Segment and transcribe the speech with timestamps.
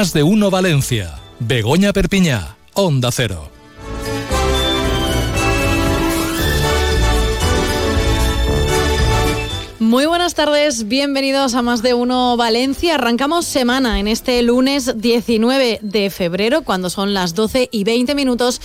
[0.00, 1.20] Más de uno Valencia.
[1.40, 3.59] Begoña Perpiñá, Onda Cero.
[9.90, 12.94] Muy buenas tardes, bienvenidos a Más de Uno Valencia.
[12.94, 18.60] Arrancamos semana en este lunes 19 de febrero, cuando son las 12 y 20 minutos.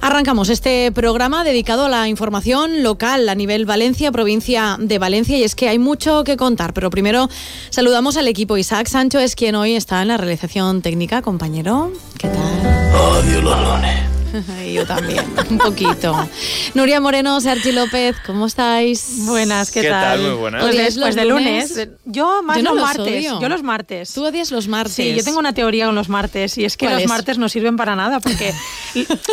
[0.00, 5.42] Arrancamos este programa dedicado a la información local a nivel Valencia, provincia de Valencia, y
[5.42, 6.72] es que hay mucho que contar.
[6.72, 7.28] Pero primero
[7.70, 8.56] saludamos al equipo.
[8.56, 11.20] Isaac Sancho es quien hoy está en la realización técnica.
[11.20, 12.94] Compañero, ¿qué tal?
[12.94, 14.19] Odio los.
[14.74, 16.28] Yo también, un poquito.
[16.74, 19.24] Nuria Moreno, Sergi López, ¿cómo estáis?
[19.26, 20.18] Buenas, ¿qué, ¿Qué tal?
[20.18, 20.20] tal?
[20.22, 20.62] Muy buenas.
[20.62, 21.70] Pues ¿Odias después los de lunes?
[21.70, 21.88] lunes.
[22.04, 23.06] Yo más Yo no los los martes.
[23.14, 23.40] odio.
[23.40, 24.12] Yo los martes.
[24.14, 24.94] Tú odias los martes.
[24.94, 27.08] Sí, yo tengo una teoría con los martes y es que ¿Cuál los es?
[27.08, 28.52] martes no sirven para nada porque,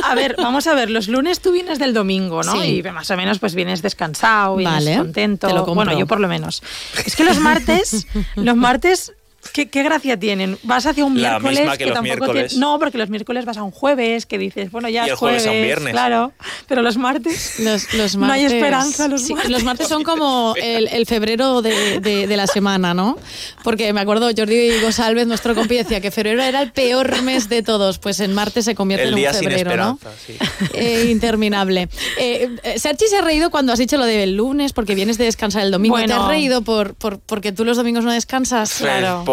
[0.03, 2.53] a ver, vamos a ver, los lunes tú vienes del domingo, ¿no?
[2.61, 2.81] Sí.
[2.83, 5.47] Y más o menos pues vienes descansado, vienes Vale, contento.
[5.47, 5.85] te lo compro.
[5.85, 6.63] bueno, yo por lo menos.
[7.05, 9.13] Es que los martes, los martes...
[9.53, 10.57] ¿Qué, qué gracia tienen?
[10.63, 12.47] Vas hacia un La miércoles misma que los tampoco miércoles.
[12.51, 15.11] tiene- No, porque los miércoles vas a un jueves que dices, bueno, ya Y es
[15.11, 15.91] el jueves a un jueves, viernes.
[15.93, 16.33] Claro,
[16.67, 19.51] pero los martes Los, los No hay martes- esperanza los Sí, martes.
[19.51, 23.17] los martes son como el, el febrero de, de- de la semana, ¿no?
[23.63, 27.63] Porque me acuerdo, Jordi Gosalvez, nuestro compi, decía que febrero era el peor mes de
[27.63, 27.97] todos.
[27.99, 29.99] Pues en martes se convierte El en día un sin febrero, ¿no?
[30.25, 30.37] sí.
[30.73, 31.89] Eh, interminable.
[32.19, 35.25] Eh, eh, Sergi se ha reído cuando has dicho lo del lunes porque vienes de
[35.25, 35.95] descansar el domingo.
[35.97, 36.23] ¿Te Bueno.
[36.23, 38.69] has reído por, por- porque tú los domingos no descansas?
[38.69, 38.83] Sí,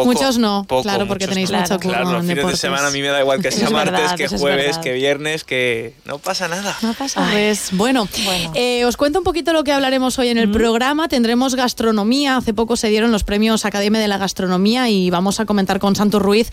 [0.04, 1.58] poco, Muchos no, poco, claro, porque tenéis no.
[1.60, 2.60] mucho curro Claro, los fines deportes.
[2.60, 4.92] de semana a mí me da igual que sea es martes, verdad, que jueves, que
[4.92, 6.76] viernes, que no pasa nada.
[6.82, 8.52] No pasa pues bueno, Bueno.
[8.54, 11.08] eh, os cuento un poquito lo que hablaremos hoy en el programa.
[11.08, 12.36] Tendremos gastronomía.
[12.36, 15.96] Hace poco se dieron los premios Academia de la Gastronomía y vamos a comentar con
[15.96, 16.50] Santos Ruiz,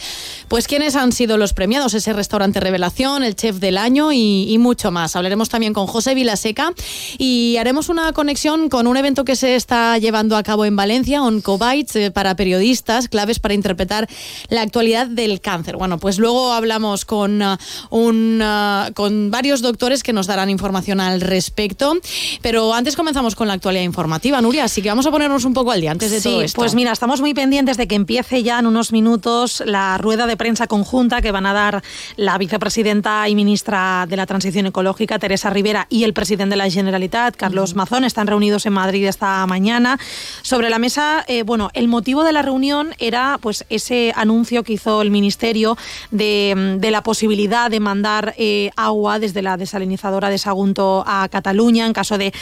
[0.47, 4.57] pues quiénes han sido los premiados, ese restaurante revelación, el chef del año y, y
[4.57, 5.15] mucho más.
[5.15, 6.73] Hablaremos también con José Vilaseca
[7.17, 11.21] y haremos una conexión con un evento que se está llevando a cabo en Valencia,
[11.23, 14.07] Oncobites, eh, para periodistas, claves para interpretar
[14.49, 15.77] la actualidad del cáncer.
[15.77, 17.59] Bueno, pues luego hablamos con, ah,
[17.89, 21.95] un, ah, con varios doctores que nos darán información al respecto.
[22.41, 25.71] Pero antes comenzamos con la actualidad informativa, Nuria, así que vamos a ponernos un poco
[25.71, 26.55] al día antes de Sí, todo esto.
[26.61, 30.37] pues mira, estamos muy pendientes de que empiece ya en unos minutos la rueda de
[30.37, 31.83] prensa conjunta que van a dar
[32.15, 36.69] la vicepresidenta y ministra de la Transición Ecológica, Teresa Rivera, y el presidente de la
[36.69, 38.03] Generalitat, Carlos Mazón.
[38.03, 39.99] Están reunidos en Madrid esta mañana.
[40.41, 44.73] Sobre la mesa, eh, bueno, el motivo de la reunión era pues ese anuncio que
[44.73, 45.77] hizo el ministerio
[46.11, 51.85] de, de la posibilidad de mandar eh, agua desde la desalinizadora de Sagunto a Cataluña
[51.85, 52.33] en caso de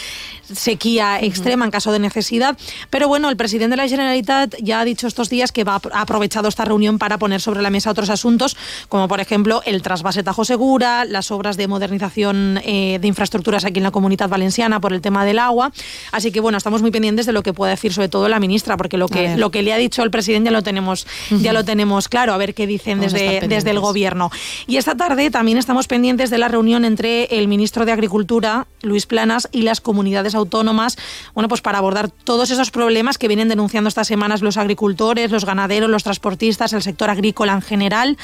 [0.54, 2.58] sequía extrema, en caso de necesidad.
[2.90, 6.02] Pero bueno, el presidente de la Generalitat ya ha dicho estos días que va, ha
[6.02, 8.58] aprovechado esta reunión para poner sobre la mesa otros asuntos,
[8.88, 13.80] como por ejemplo el trasvase Tajo Segura, las obras de modernización eh, de infraestructuras aquí
[13.80, 15.72] en la comunidad valenciana por el tema del agua.
[16.12, 18.78] Así que bueno, estamos muy pendientes de lo que pueda decir sobre todo la ministra,
[18.78, 21.66] porque lo que, lo que le ha dicho el presidente ya lo tenemos, ya lo
[21.66, 24.30] tenemos claro, a ver qué dicen Vamos desde, desde el gobierno.
[24.68, 29.08] Y esta tarde también estamos pendientes de la reunión entre el ministro de Agricultura, Luis
[29.08, 30.96] Planas, y las comunidades autónomas,
[31.34, 35.44] bueno, pues para abordar todos esos problemas que vienen denunciando estas semanas los agricultores, los
[35.44, 38.18] ganaderos, los transportistas, el sector agrícola en general,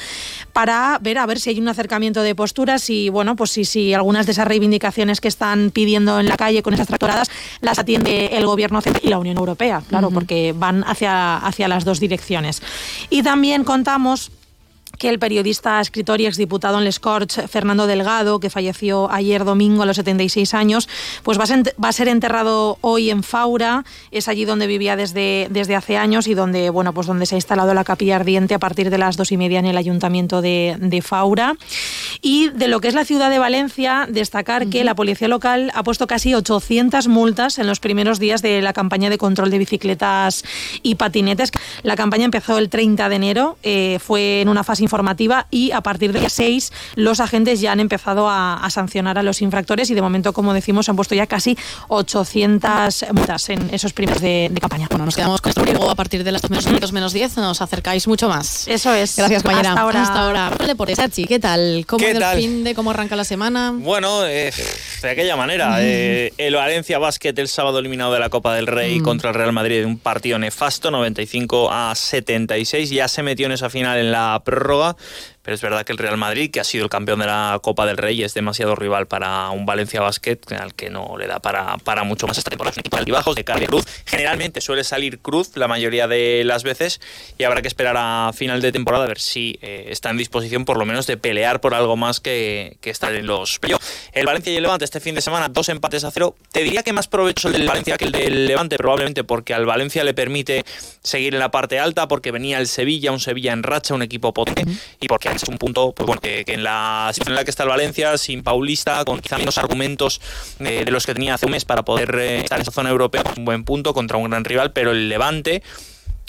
[0.52, 3.92] para ver a ver si hay un acercamiento de posturas y bueno, pues si, si
[3.92, 7.28] algunas de esas reivindicaciones que están pidiendo en la calle con esas tractoradas
[7.60, 11.84] las atiende el gobierno central y la Unión Europea, claro, porque van hacia, hacia las
[11.84, 12.35] dos direcciones.
[13.10, 14.30] Y también contamos
[14.98, 19.82] que el periodista, escritor y exdiputado en Les Corts, Fernando Delgado, que falleció ayer domingo
[19.82, 20.88] a los 76 años,
[21.22, 25.96] pues va a ser, enterrado hoy en Faura, es allí donde vivía desde, desde hace
[25.96, 28.98] años y donde, bueno, pues donde se ha instalado la capilla ardiente a partir de
[28.98, 31.54] las dos y media en el ayuntamiento de, de Faura.
[32.22, 35.82] Y de lo que es la ciudad de Valencia, destacar que la policía local ha
[35.82, 40.44] puesto casi 800 multas en los primeros días de la campaña de control de bicicletas
[40.82, 41.52] y patinetes.
[41.82, 45.80] La campaña empezó el 30 de enero, eh, fue en una fase informativa y a
[45.82, 49.90] partir del día 6 los agentes ya han empezado a, a sancionar a los infractores
[49.90, 51.56] y de momento, como decimos, han puesto ya casi
[51.88, 54.86] 800 multas en esos primeros de, de campaña.
[54.90, 57.60] Bueno, nos quedamos con esto y luego a partir de las menos menos 10 nos
[57.60, 58.66] acercáis mucho más.
[58.68, 59.16] Eso es.
[59.16, 59.70] Gracias, compañera.
[59.70, 60.02] Hasta ahora.
[60.02, 60.50] Hasta ahora.
[60.66, 60.96] Deportes.
[61.28, 61.84] ¿qué tal?
[61.86, 62.36] ¿Cómo ¿Qué ha ido tal?
[62.38, 63.72] el fin de cómo arranca la semana?
[63.76, 64.52] Bueno, eh,
[65.02, 65.76] de aquella manera.
[65.80, 69.52] eh, el Valencia Basket el sábado eliminado de la Copa del Rey contra el Real
[69.52, 72.90] Madrid en un partido nefasto, 95 a 76.
[72.90, 74.75] Ya se metió en esa final en la prórroga.
[74.76, 74.96] Motorola.
[75.46, 77.86] Pero es verdad que el Real Madrid, que ha sido el campeón de la Copa
[77.86, 81.76] del Rey, es demasiado rival para un Valencia Basket, al que no le da para,
[81.78, 82.74] para mucho más esta temporada.
[82.76, 83.84] Un equipo de cara cruz.
[84.06, 87.00] Generalmente suele salir cruz la mayoría de las veces
[87.38, 90.64] y habrá que esperar a final de temporada a ver si eh, está en disposición
[90.64, 94.10] por lo menos de pelear por algo más que, que estar en los playoffs.
[94.14, 96.34] El Valencia y el Levante este fin de semana, dos empates a cero.
[96.50, 99.64] Te diría que más provecho el del Valencia que el del Levante, probablemente porque al
[99.64, 100.64] Valencia le permite
[101.04, 104.34] seguir en la parte alta, porque venía el Sevilla, un Sevilla en racha, un equipo
[104.34, 104.64] potente,
[105.00, 107.68] y porque es un punto pues que, en la situación en la que está el
[107.68, 110.20] Valencia, sin Paulista, con quizá menos argumentos
[110.60, 112.90] eh, de los que tenía hace un mes para poder eh, estar en esa zona
[112.90, 115.62] europea, un buen punto contra un gran rival, pero el Levante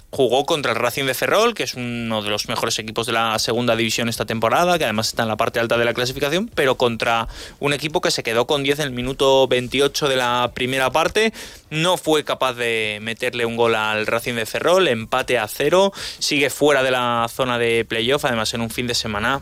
[0.09, 3.37] jugó contra el Racing de Ferrol, que es uno de los mejores equipos de la
[3.39, 6.75] segunda división esta temporada, que además está en la parte alta de la clasificación, pero
[6.75, 7.27] contra
[7.59, 11.33] un equipo que se quedó con 10 en el minuto 28 de la primera parte,
[11.69, 16.49] no fue capaz de meterle un gol al Racing de Ferrol, empate a cero, sigue
[16.49, 19.41] fuera de la zona de playoff, además en un fin de semana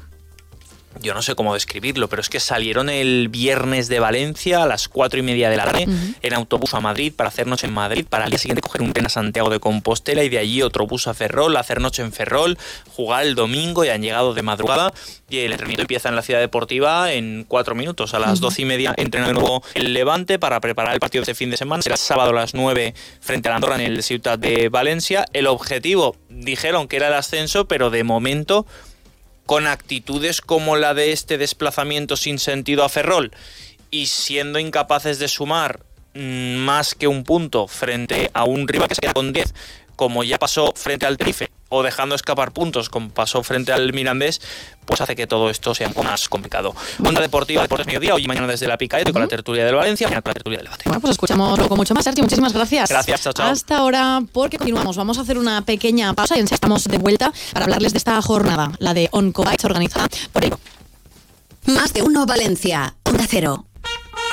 [1.02, 4.88] yo no sé cómo describirlo, pero es que salieron el viernes de Valencia a las
[4.88, 5.88] cuatro y media de la tarde
[6.22, 8.94] en autobús a Madrid para hacer noche en Madrid, para el día siguiente coger un
[8.94, 12.12] tren a Santiago de Compostela y de allí otro bus a Ferrol, hacer noche en
[12.12, 12.58] Ferrol,
[12.96, 14.94] jugar el domingo y han llegado de madrugada
[15.30, 18.14] y el entrenamiento empieza en la ciudad deportiva en cuatro minutos.
[18.14, 21.32] A las doce y media entrena de nuevo el Levante para preparar el partido de
[21.32, 21.82] este fin de semana.
[21.82, 25.26] Será sábado a las nueve frente a la Andorra en el Ciudad de Valencia.
[25.34, 28.66] El objetivo, dijeron que era el ascenso, pero de momento
[29.46, 33.32] con actitudes como la de este desplazamiento sin sentido a Ferrol
[33.92, 35.82] y siendo incapaces de sumar
[36.14, 39.54] mm, más que un punto frente a un rival que se queda con 10,
[39.96, 44.42] como ya pasó frente al Trife, o dejando escapar puntos, como pasó frente al Mirandés,
[44.86, 46.76] pues hace que todo esto sea un poco más complicado.
[47.04, 50.08] Onda Deportiva, Deportes Mediodía, hoy y mañana desde la Picaete con la tertulia del Valencia,
[50.08, 50.84] mañana con la tertulia del debate.
[50.86, 52.24] Bueno, pues escuchamos con mucho más, Sergio.
[52.24, 52.90] Muchísimas gracias.
[52.90, 53.52] Gracias, chao, chao.
[53.52, 54.96] Hasta ahora, porque continuamos.
[54.96, 58.72] Vamos a hacer una pequeña pausa y estamos de vuelta para hablarles de esta jornada,
[58.80, 60.60] la de Oncobytes, organizada por ello.
[61.66, 63.66] Más de uno Valencia, Onda Cero.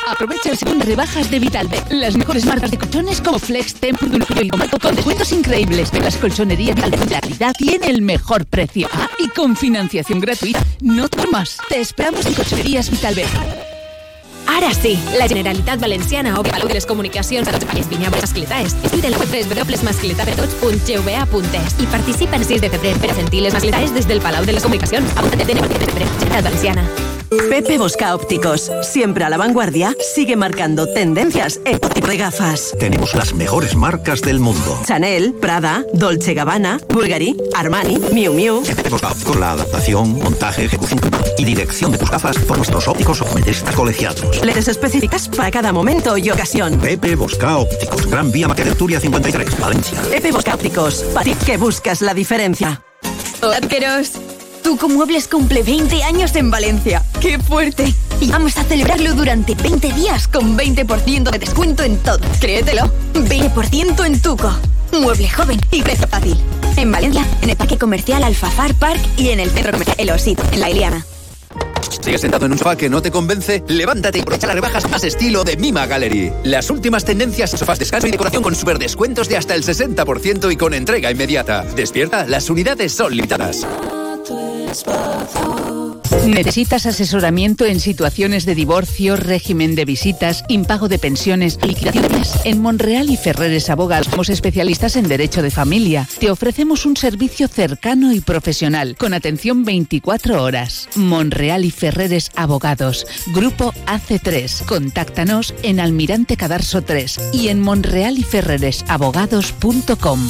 [0.08, 1.90] Aprovecha el segundo rebajas de Vitalbet.
[1.90, 5.92] Las mejores marcas de colchones como Flex, Tempur, Dulce y Comato con descuentos increíbles.
[5.94, 8.88] Las colchonerías Vitalbet la calidad tiene el mejor precio.
[8.92, 10.62] Ah, y con financiación gratuita.
[10.80, 11.58] No más.
[11.68, 13.28] Te esperamos en Colchonerías Vitalbet.
[14.46, 18.74] Ara sí, la Generalitat Valenciana o Palau de les Comunicacions de Vallès, Vinyà, Mascletà és.
[18.84, 23.94] Estudia la web www.mascletapetots.gva.es i participa el 6 de febrer per a sentir les mascletaes
[23.94, 25.10] des del Palau de les Comunicacions.
[25.16, 26.84] Apunta't de Generalitat Valenciana.
[27.48, 32.74] Pepe Bosca Ópticos, siempre a la vanguardia, sigue marcando tendencias en tipo de gafas.
[32.78, 34.80] Tenemos las mejores marcas del mundo.
[34.86, 38.62] Chanel, Prada, Dolce Gabbana, Bulgari, Armani, Miu Miu.
[38.62, 41.00] Pepe Bosca, con la adaptación, montaje, ejecución
[41.38, 44.44] y dirección de tus gafas por nuestros ópticos optometristas colegiados.
[44.44, 46.78] Lentes específicas para cada momento y ocasión.
[46.80, 50.00] Pepe Bosca Ópticos, Gran Vía Maqueda Turia 53, Valencia.
[50.10, 52.82] Pepe Bosca Ópticos, para ti que buscas la diferencia.
[53.40, 54.12] Arqueros.
[54.62, 57.02] Tuco Muebles cumple 20 años en Valencia.
[57.20, 57.92] ¡Qué fuerte!
[58.20, 62.20] Y vamos a celebrarlo durante 20 días con 20% de descuento en todo.
[62.40, 62.90] Créetelo.
[63.14, 64.52] 20% en Tuco.
[64.92, 66.36] Mueble joven y precio fácil.
[66.76, 70.42] En Valencia, en el Parque Comercial Alfafar Park y en el Centro Comercial El Osito,
[70.52, 71.04] en La Iliana.
[72.00, 73.62] ¿Sigues sentado en un sofá que no te convence?
[73.68, 76.32] Levántate y aprovecha las rebajas más estilo de Mima Gallery.
[76.44, 80.52] Las últimas tendencias en sofás, descanso y decoración con super descuentos de hasta el 60%
[80.52, 81.64] y con entrega inmediata.
[81.76, 83.66] Despierta, las unidades son limitadas.
[86.26, 92.32] ¿Necesitas asesoramiento en situaciones de divorcio, régimen de visitas, impago de pensiones, liquidaciones?
[92.44, 96.08] En Monreal y Ferreres Abogados somos especialistas en derecho de familia.
[96.20, 100.88] Te ofrecemos un servicio cercano y profesional, con atención 24 horas.
[100.94, 104.64] Monreal y Ferreres Abogados, Grupo AC3.
[104.64, 110.28] Contáctanos en Almirante Cadarso 3 y en monrealyferreresabogados.com.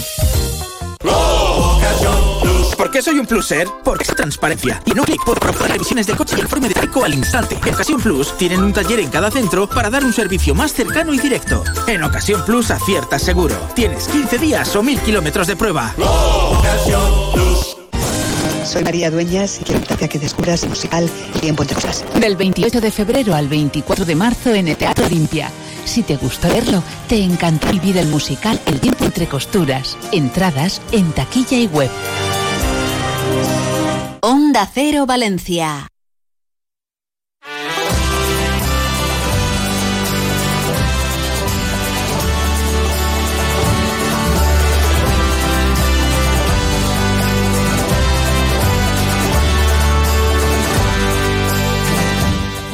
[3.02, 3.68] ¿Por qué soy un pluser?
[3.82, 4.80] Porque es transparencia.
[4.86, 7.58] Y no clic por probar revisiones de coche y informe de taco al instante.
[7.66, 11.12] En Ocasión Plus tienen un taller en cada centro para dar un servicio más cercano
[11.12, 11.64] y directo.
[11.88, 13.56] En Ocasión Plus aciertas seguro.
[13.74, 15.92] Tienes 15 días o 1000 kilómetros de prueba.
[18.64, 22.04] Soy María Dueñas y quiero invitarte a que descubras el musical El tiempo entre cosas.
[22.20, 25.50] Del 28 de febrero al 24 de marzo en el Teatro Olimpia.
[25.84, 29.96] Si te gusta verlo, te encantó vivir el musical El tiempo entre costuras.
[30.12, 31.90] Entradas en taquilla y web.
[34.24, 35.91] Onda Cero Valencia.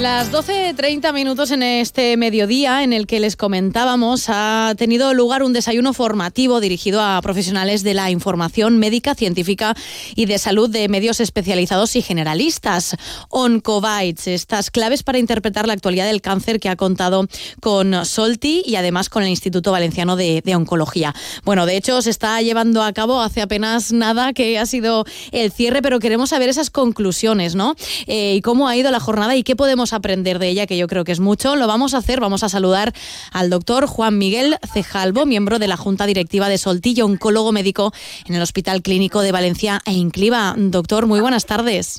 [0.00, 5.42] Las 12, 30 minutos en este mediodía en el que les comentábamos ha tenido lugar
[5.42, 9.74] un desayuno formativo dirigido a profesionales de la información médica, científica
[10.14, 12.94] y de salud de medios especializados y generalistas.
[13.30, 17.26] Oncobytes, estas claves para interpretar la actualidad del cáncer que ha contado
[17.60, 21.12] con Solti y además con el Instituto Valenciano de, de Oncología.
[21.44, 25.50] Bueno, de hecho se está llevando a cabo hace apenas nada que ha sido el
[25.50, 27.74] cierre, pero queremos saber esas conclusiones, ¿no?
[28.06, 30.86] Eh, y cómo ha ido la jornada y qué podemos aprender de ella, que yo
[30.86, 31.56] creo que es mucho.
[31.56, 32.92] Lo vamos a hacer, vamos a saludar
[33.32, 37.92] al doctor Juan Miguel Cejalvo, miembro de la Junta Directiva de Soltillo, oncólogo médico
[38.26, 40.54] en el Hospital Clínico de Valencia e Incliva.
[40.56, 41.98] Doctor, muy buenas tardes.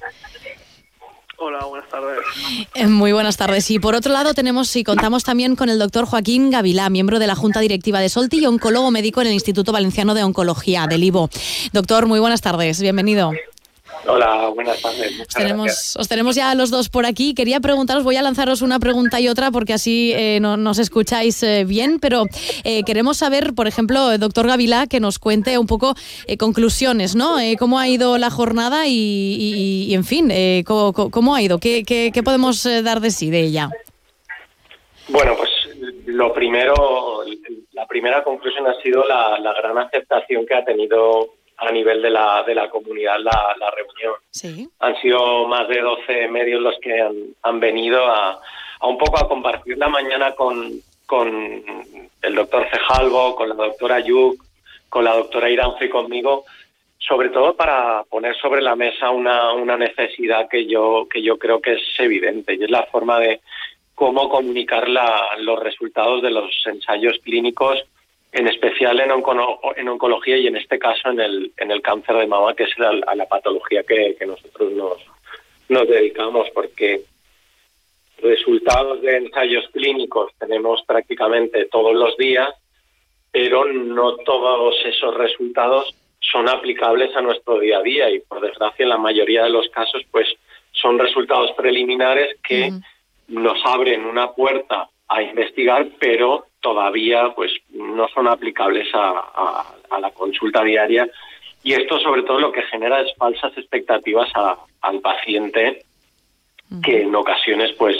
[1.41, 2.17] Hola, buenas tardes.
[2.75, 3.72] Eh, Muy buenas tardes.
[3.72, 7.27] Y por otro lado tenemos y contamos también con el doctor Joaquín Gavilá, miembro de
[7.27, 11.01] la Junta Directiva de Solti y oncólogo médico en el Instituto Valenciano de Oncología, del
[11.05, 11.29] IVO.
[11.72, 12.81] Doctor, muy buenas tardes.
[12.81, 13.31] Bienvenido.
[14.08, 15.20] Hola, buenas tardes.
[15.20, 17.34] Os tenemos, os tenemos ya a los dos por aquí.
[17.34, 21.44] Quería preguntaros, voy a lanzaros una pregunta y otra porque así eh, no, nos escucháis
[21.44, 22.24] eh, bien, pero
[22.63, 25.96] eh, queremos saber, por ejemplo, el doctor Gavilá, que nos cuente un poco
[26.27, 27.39] eh, conclusiones, ¿no?
[27.39, 31.60] Eh, ¿Cómo ha ido la jornada y, y- y, en fin, eh, ¿cómo, ha ido?
[31.60, 33.70] ¿Qué, qué- qué podemos eh, dar de sí de ella?
[35.10, 35.50] Bueno, pues
[36.06, 37.24] lo primero,
[37.74, 42.10] la primera conclusión ha sido la, la gran aceptación que ha tenido a nivel de
[42.10, 44.13] la, de la comunidad la, la reunión.
[44.32, 44.68] Sí.
[44.80, 48.39] Han sido más de 12 medios los que han, han venido a,
[48.80, 50.72] a un poco a compartir la mañana con,
[51.06, 51.28] con
[52.22, 54.42] el doctor Cejalvo, con la doctora Yuk,
[54.89, 56.46] con la doctora Iranzo y conmigo,
[56.98, 61.62] sobre todo para poner sobre la mesa una, una necesidad que yo, que yo creo
[61.62, 63.42] que es evidente y es la forma de
[63.96, 67.84] cómo comunicar la- los resultados de los ensayos clínicos,
[68.32, 72.16] en especial en, oncono- en oncología y en este caso en el, en el cáncer
[72.18, 74.98] de mama, que es la, patología que, que nosotros nos,
[75.70, 77.02] nos dedicamos, porque
[78.22, 82.50] resultados de ensayos clínicos tenemos prácticamente todos los días,
[83.32, 88.10] pero no todos esos resultados son aplicables a nuestro día a día.
[88.10, 90.28] Y por desgracia en la mayoría de los casos pues
[90.72, 92.72] son resultados preliminares que
[93.28, 100.00] nos abren una puerta a investigar pero todavía pues no son aplicables a, a- a
[100.00, 101.08] la consulta diaria.
[101.63, 105.84] Y esto sobre todo lo que genera es falsas expectativas a- al paciente
[106.84, 107.96] que en ocasiones pues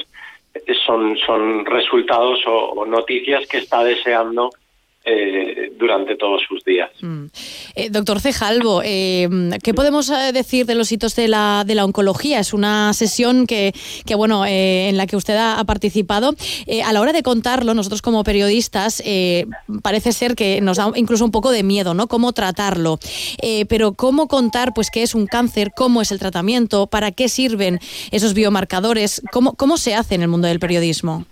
[0.86, 4.52] son son resultados o, o noticias que está deseando
[5.06, 6.90] eh, durante todos sus días.
[7.74, 9.30] Eh, doctor Cejalvo, eh,
[9.64, 12.40] ¿qué podemos decir de los hitos de la, de la oncología?
[12.40, 13.74] Es una sesión que,
[14.06, 16.36] que, bueno, en la que usted ha, participado.
[16.84, 19.02] A la hora de contarlo, nosotros como periodistas,
[19.82, 22.08] parece ser que nos da incluso un poco de miedo, ¿no?
[22.08, 23.00] Cómo tratarlo.
[23.70, 27.80] Pero cómo contar, pues, qué es un cáncer, cómo es el tratamiento, para qué sirven
[28.12, 31.26] esos biomarcadores, cómo, cómo se hace en el mundo del periodismo.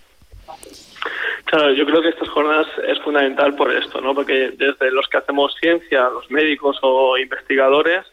[1.47, 4.13] Claro, yo creo que estas jornadas es fundamental por esto, ¿no?
[4.13, 8.05] Porque desde los que hacemos ciencia, los médicos o investigadores,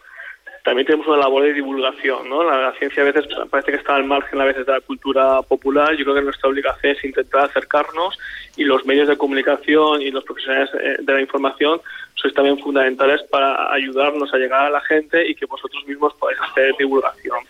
[0.62, 2.44] también tenemos una labor de divulgación, ¿no?
[2.44, 5.42] La, la ciencia a veces parece que está al margen a veces de la cultura
[5.42, 5.96] popular.
[5.96, 8.16] Yo creo que nuestra obligación es intentar acercarnos
[8.56, 11.80] y los medios de comunicación y los profesionales eh, de la información
[12.14, 16.38] sois también fundamentales para ayudarnos a llegar a la gente y que vosotros mismos podáis
[16.40, 17.40] hacer divulgación.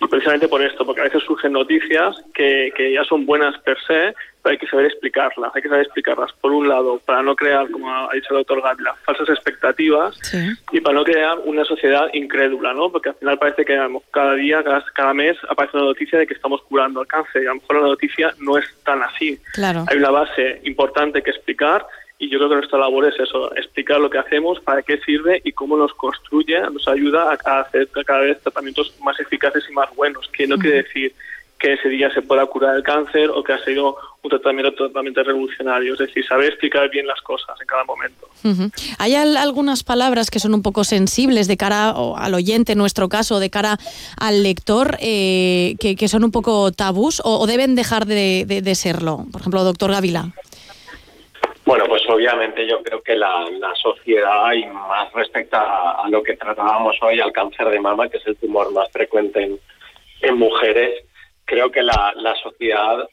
[0.00, 3.76] Y precisamente por esto, porque a veces surgen noticias que, que ya son buenas per
[3.84, 5.50] se, pero hay que saber explicarlas.
[5.54, 8.62] Hay que saber explicarlas, por un lado, para no crear, como ha dicho el doctor
[8.62, 10.20] Gávila, falsas expectativas
[10.70, 12.92] y para no crear una sociedad incrédula, ¿no?
[12.92, 13.74] Porque al final parece que
[14.10, 17.46] cada día, cada, cada mes, aparece una noticia de que estamos curando el cáncer y
[17.46, 19.40] a lo mejor la noticia no es tan así.
[19.54, 19.86] Claro.
[19.88, 21.86] Hay una base importante que explicar
[22.18, 25.40] y yo creo que nuestra labor es eso, explicar lo que hacemos, para qué sirve
[25.42, 29.72] y cómo nos construye, nos ayuda a, a hacer cada vez tratamientos más eficaces y
[29.72, 31.14] más buenos, que no quiere decir
[31.64, 35.22] que ese día se pueda curar el cáncer o que ha sido un tratamiento totalmente
[35.22, 38.28] revolucionario, es decir, saber explicar bien las cosas en cada momento.
[38.98, 42.78] Hay al- algunas palabras que son un poco sensibles de cara o al oyente, en
[42.78, 43.78] nuestro caso, de cara
[44.20, 48.60] al lector, eh, que, que son un poco tabús o, o deben dejar de, de-
[48.60, 49.24] de serlo.
[49.32, 50.32] Por ejemplo, doctor Gávila.
[51.64, 56.22] Bueno, pues obviamente yo creo que la, la sociedad, y más respecto a, a lo
[56.22, 59.58] que tratábamos hoy, al cáncer de mama, que es el tumor más frecuente en,
[60.20, 61.04] en mujeres,
[61.44, 63.08] creo que la, la sociedad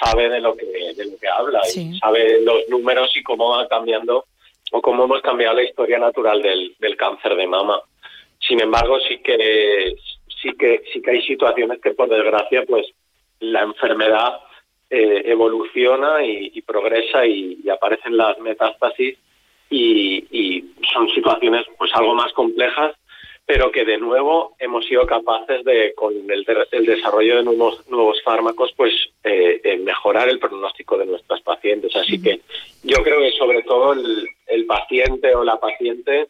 [0.00, 3.68] sabe de lo que de lo que habla y sabe los números y cómo va
[3.68, 4.24] cambiando
[4.72, 7.80] o cómo hemos cambiado la historia natural del, del cáncer de mama.
[8.40, 9.94] Sin embargo, sí que
[10.42, 12.86] sí que sí que hay situaciones que por desgracia pues
[13.40, 14.40] la enfermedad
[14.90, 19.16] eh, evoluciona y, y progresa y, y aparecen las metástasis
[19.70, 22.94] y, y son situaciones pues algo más complejas
[23.46, 26.44] pero que de nuevo hemos sido capaces de, con el,
[26.84, 31.94] desarrollo de nuevos, nuevos fármacos, pues eh, eh, mejorar el pronóstico de nuestras pacientes.
[31.94, 32.40] Así que
[32.82, 36.26] yo creo que sobre todo el, paciente o la paciente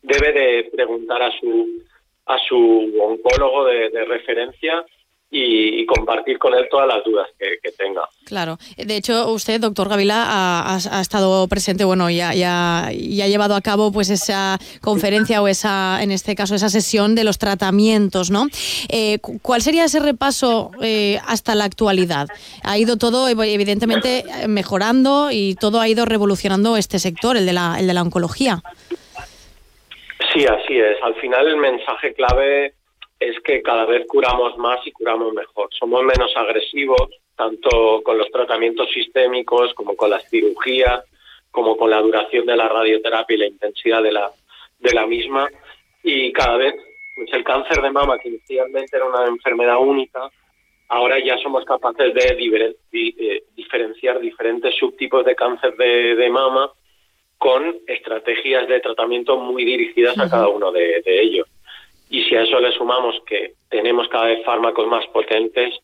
[0.00, 1.82] debe de preguntar a su
[2.24, 4.86] a su oncólogo de referencia
[5.34, 8.02] y, compartir con él todas las dudas que, tenga.
[8.26, 8.58] Claro.
[8.76, 14.10] De hecho, usted, doctor Gavila, ha, estado presente, bueno, y ha, llevado a cabo pues
[14.10, 18.46] esa conferencia o esa, en este caso, esa sesión de los tratamientos, ¿no?
[18.90, 22.28] Eh, ¿Cuál sería ese repaso eh, hasta la actualidad?
[22.62, 27.76] Ha ido todo, evidentemente, mejorando y todo ha ido revolucionando este sector, el de la,
[27.78, 28.62] el de la oncología.
[30.32, 31.02] Sí, así es.
[31.02, 32.74] Al final el mensaje clave
[33.28, 35.68] es que cada vez curamos más y curamos mejor.
[35.78, 41.04] Somos menos agresivos, tanto con los tratamientos sistémicos como con las cirugías,
[41.50, 44.30] como con la duración de la radioterapia y la intensidad de la,
[44.80, 45.48] de la misma.
[46.02, 46.74] Y cada vez,
[47.14, 50.30] pues el cáncer de mama, que inicialmente era una enfermedad única,
[50.88, 56.70] ahora ya somos capaces de eh, diferenciar diferentes subtipos de cáncer de, mama
[57.38, 61.46] con estrategias de tratamiento muy dirigidas a cada uno de ellos.
[62.12, 65.74] Y si a eso le sumamos que tenemos cada vez fármacos más potentes,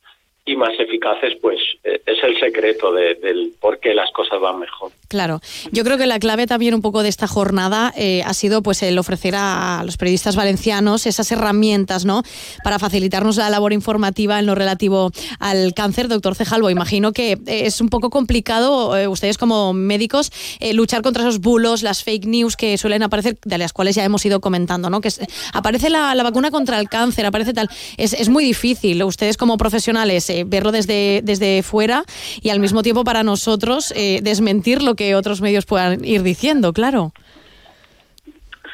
[0.49, 4.91] y más eficaces, pues eh, es el secreto del por qué las cosas van mejor.
[5.07, 5.41] Claro,
[5.73, 8.83] yo creo que la clave también un poco de esta jornada eh, ha sido pues
[8.83, 12.23] el ofrecer a los periodistas valencianos esas herramientas, ¿no?
[12.65, 16.09] Para facilitarnos la labor informativa en lo relativo al cáncer.
[16.09, 18.79] Doctor Cejalvo, imagino que eh, es un poco complicado
[19.11, 20.33] ustedes como médicos
[20.73, 24.25] luchar contra esos bulos, las fake news que suelen aparecer, de las cuales ya hemos
[24.25, 25.03] ido comentando, ¿no?
[25.03, 25.11] Que
[25.53, 27.69] aparece la, vacuna contra el cáncer, aparece tal.
[27.99, 29.03] Es, es muy difícil.
[29.03, 32.05] Ustedes como profesionales verlo desde, desde fuera
[32.43, 36.73] y al mismo tiempo para nosotros eh, desmentir lo que otros medios puedan ir diciendo,
[36.73, 37.13] claro.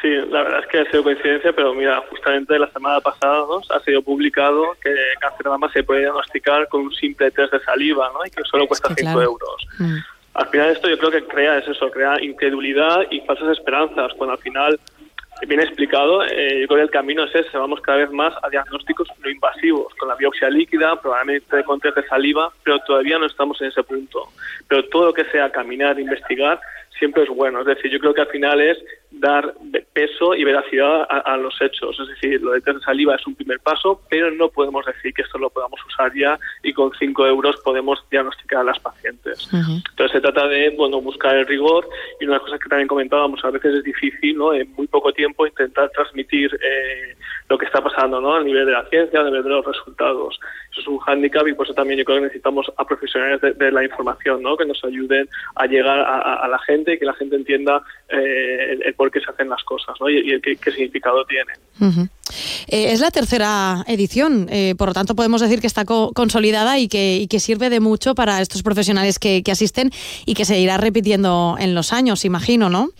[0.04, 3.80] Sí, la verdad es que ha sido coincidencia, pero mira, justamente la semana pasada ha
[3.80, 8.10] sido publicado que cáncer de mama se puede diagnosticar con un simple test de saliva,
[8.12, 8.20] ¿no?
[8.26, 9.66] Y que solo cuesta 5 euros.
[9.78, 9.96] Mm.
[10.34, 14.34] Al final esto yo creo que crea es eso, crea incredulidad y falsas esperanzas, cuando
[14.34, 14.78] al final
[15.46, 18.48] bien explicado, eh, yo creo que el camino es ese, vamos cada vez más a
[18.48, 23.26] diagnósticos no invasivos, con la biopsia líquida, probablemente con test de saliva, pero todavía no
[23.26, 24.28] estamos en ese punto.
[24.68, 26.60] Pero todo lo que sea caminar, investigar,
[26.98, 27.60] siempre es bueno.
[27.60, 28.78] Es decir, yo creo que al final es
[29.10, 29.54] dar
[29.92, 31.98] peso y veracidad a, los hechos.
[32.00, 35.14] Es decir, lo de test de saliva es un primer paso, pero no podemos decir
[35.14, 39.48] que esto lo podamos usar ya y con 5 euros podemos diagnosticar a las pacientes.
[39.52, 41.88] Entonces se trata de bueno buscar el rigor
[42.20, 44.52] y una cosa que también comentábamos, a veces es difícil ¿no?
[44.52, 47.16] en muy poco tiempo intentar transmitir eh,
[47.54, 48.34] lo que está pasando ¿no?
[48.34, 50.40] a nivel de la ciencia, a nivel de los resultados.
[50.72, 53.70] Eso es un hándicap y por eso también yo creo que necesitamos a profesionales de,
[53.70, 54.56] la información ¿no?
[54.56, 58.94] que nos ayuden a llegar a, la gente y que la gente entienda eh, el,
[58.94, 60.10] por qué se hacen las cosas ¿no?
[60.10, 62.10] y, qué, significado tienen.
[62.66, 66.88] Eh, es la tercera edición, eh, por lo tanto podemos decir que está consolidada y
[66.88, 69.90] que, que, sirve de mucho para estos profesionales que, que asisten
[70.26, 72.90] y que se irá repitiendo en los años, imagino, ¿no?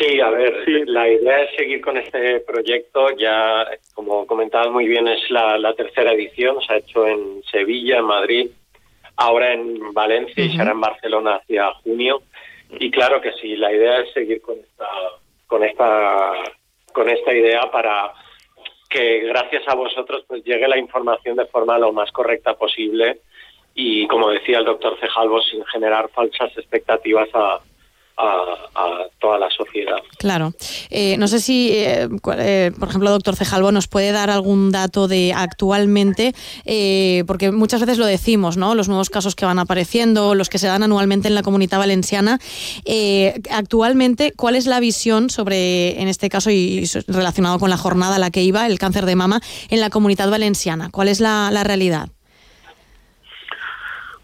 [0.00, 3.10] Sí, a ver, la idea es seguir con este proyecto.
[3.18, 6.56] Ya, como comentaba muy bien, es la, tercera edición.
[6.62, 8.50] Se ha hecho en Sevilla, en Madrid,
[9.16, 12.22] ahora en Valencia y será en Barcelona hacia junio.
[12.70, 14.88] Y claro que sí, la idea es seguir con esta,
[15.46, 16.32] con esta,
[16.94, 18.14] con esta idea para
[18.88, 23.20] que gracias a vosotros pues llegue la información de forma lo más correcta posible
[23.74, 27.60] y como decía el doctor Cejalvo sin generar falsas expectativas a,
[28.20, 29.98] a, toda la sociedad.
[30.18, 30.54] Claro.
[30.88, 35.08] Eh, no sé si, eh, eh, por ejemplo, doctor Cejalvo, nos puede dar algún dato
[35.08, 36.34] de actualmente,
[37.26, 38.74] porque muchas veces lo decimos, ¿no?
[38.74, 42.38] Los nuevos casos que van apareciendo, los que se dan anualmente en la comunidad valenciana.
[43.50, 48.18] actualmente, ¿cuál es la visión sobre, en este caso, y relacionado con la jornada a
[48.18, 50.88] la que iba, el cáncer de mama, en la comunidad valenciana?
[50.90, 52.08] ¿Cuál es la realidad?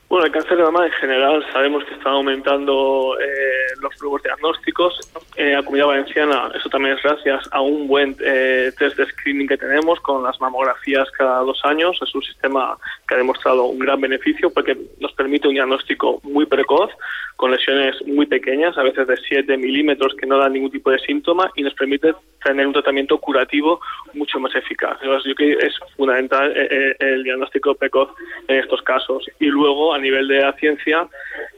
[0.08, 5.00] Bueno, el cáncer de mama en general sabemos que está aumentando eh, los nuevos diagnósticos.
[5.34, 9.48] En la comunidad valenciana, eso también es gracias a un buen eh, test de screening
[9.48, 11.98] que tenemos con las mamografías cada dos años.
[12.00, 16.46] Es un sistema que ha demostrado un gran beneficio porque nos permite un diagnóstico muy
[16.46, 16.92] precoz,
[17.34, 21.00] con lesiones muy pequeñas, a veces de 7 milímetros que no dan ningún tipo de
[21.00, 22.14] síntoma y nos permite
[22.44, 23.80] tener un tratamiento curativo
[24.14, 24.98] mucho más eficaz.
[25.02, 28.10] yo creo que es fundamental eh, el diagnóstico precoz
[28.46, 29.26] en estos casos.
[29.40, 31.08] Y luego, a nivel de la ciencia,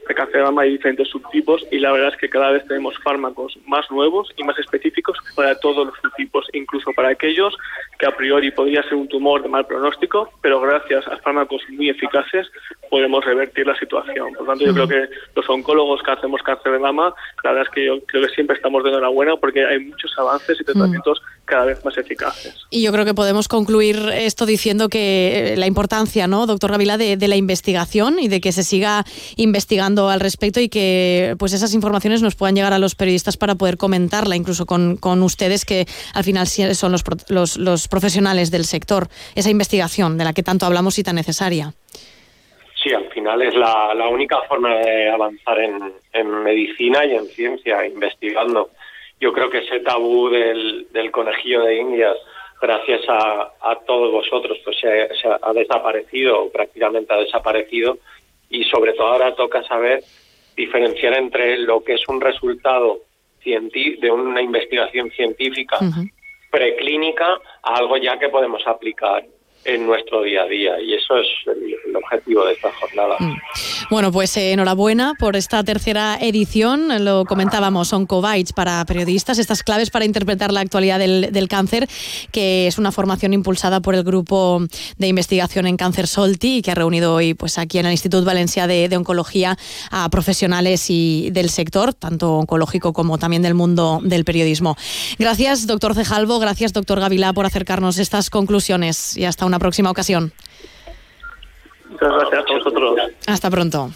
[0.07, 2.97] de cáncer de mama hay diferentes subtipos y la verdad es que cada vez tenemos
[3.03, 7.55] fármacos más nuevos y más específicos para todos los subtipos, incluso para aquellos
[7.99, 11.89] que a priori podría ser un tumor de mal pronóstico, pero gracias a fármacos muy
[11.89, 12.47] eficaces
[12.89, 14.33] podemos revertir la situación.
[14.33, 17.67] Por lo tanto, yo creo que los oncólogos que hacemos cáncer de mama, la verdad
[17.67, 21.21] es que yo creo que siempre estamos de enhorabuena porque hay muchos avances y tratamientos
[21.49, 22.53] cada vez más eficaces.
[22.69, 26.97] Y yo creo que podemos concluir esto diciendo que eh, la importancia, ¿no, doctor Gavila,
[26.97, 29.03] de, de la investigación y de que se siga
[29.35, 33.55] investigando al respecto y que pues esas informaciones nos puedan llegar a los periodistas para
[33.55, 38.65] poder comentarla, incluso con, con ustedes que al final son los, los, los profesionales del
[38.65, 41.73] sector, esa investigación de la que tanto hablamos y tan necesaria.
[42.81, 47.25] Sí, al final es la, la única forma de avanzar en, en, medicina y en
[47.25, 48.69] ciencia, investigando.
[49.19, 52.15] Yo creo que ese tabú del, del conejillo de Indias,
[52.61, 57.97] gracias a, a todos vosotros, pues se, se, ha desaparecido, o prácticamente ha desaparecido,
[58.49, 60.03] y sobre todo ahora toca saber
[60.55, 63.01] diferenciar entre lo que es un resultado
[63.43, 66.11] de una investigación científica uh -huh.
[66.51, 69.23] preclínica a algo ya que podemos aplicar
[69.65, 73.15] en nuestro día a día y eso es el, objetivo de esta jornada.
[73.19, 73.35] Mm.
[73.89, 77.03] Bueno, pues eh, enhorabuena por esta tercera edición.
[77.03, 81.87] Lo comentábamos, Oncobytes para periodistas, estas claves para interpretar la actualidad del, del, cáncer,
[82.31, 84.61] que es una formación impulsada por el grupo
[84.97, 88.23] de investigación en cáncer Solti y que ha reunido hoy pues aquí en el Instituto
[88.23, 89.57] Valencia de, de Oncología
[89.91, 94.77] a profesionales y del sector, tanto oncológico como también del mundo del periodismo.
[95.17, 100.31] Gracias, doctor Cejalvo, gracias, doctor Gavilá, por acercarnos estas conclusiones y hasta una próxima ocasión.
[101.89, 102.99] Muchas gracias a vosotros.
[103.27, 103.91] Hasta pronto.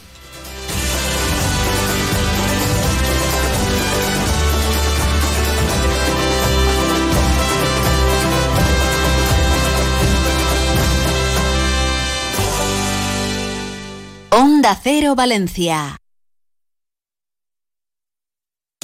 [14.32, 16.03] Onda Cero Valencia.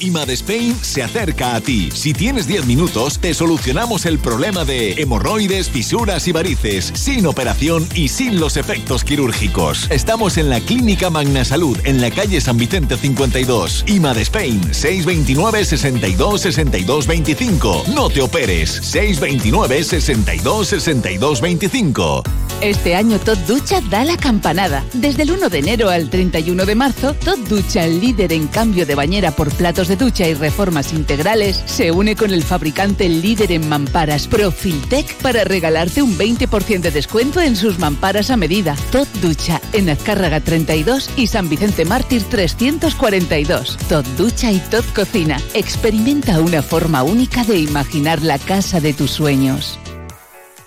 [0.00, 1.90] IMAD Spain se acerca a ti.
[1.92, 7.86] Si tienes 10 minutos, te solucionamos el problema de hemorroides, fisuras y varices, sin operación
[7.94, 9.90] y sin los efectos quirúrgicos.
[9.90, 13.84] Estamos en la Clínica Magna Salud, en la calle San Vicente 52.
[13.86, 17.84] IMAD Spain, 629 62 62 25.
[17.94, 22.22] No te operes, 629 62 62 25.
[22.62, 24.84] Este año Todd Ducha da la campanada.
[24.92, 28.84] Desde el 1 de enero al 31 de marzo, Todd Ducha, el líder en cambio
[28.84, 33.50] de bañera por platos de ducha y reformas integrales, se une con el fabricante líder
[33.50, 38.76] en mamparas Profiltec para regalarte un 20% de descuento en sus mamparas a medida.
[38.92, 43.78] Todd Ducha en Azcárraga 32 y San Vicente Mártir 342.
[43.88, 45.38] Todd Ducha y Todd Cocina.
[45.54, 49.76] Experimenta una forma única de imaginar la casa de tus sueños.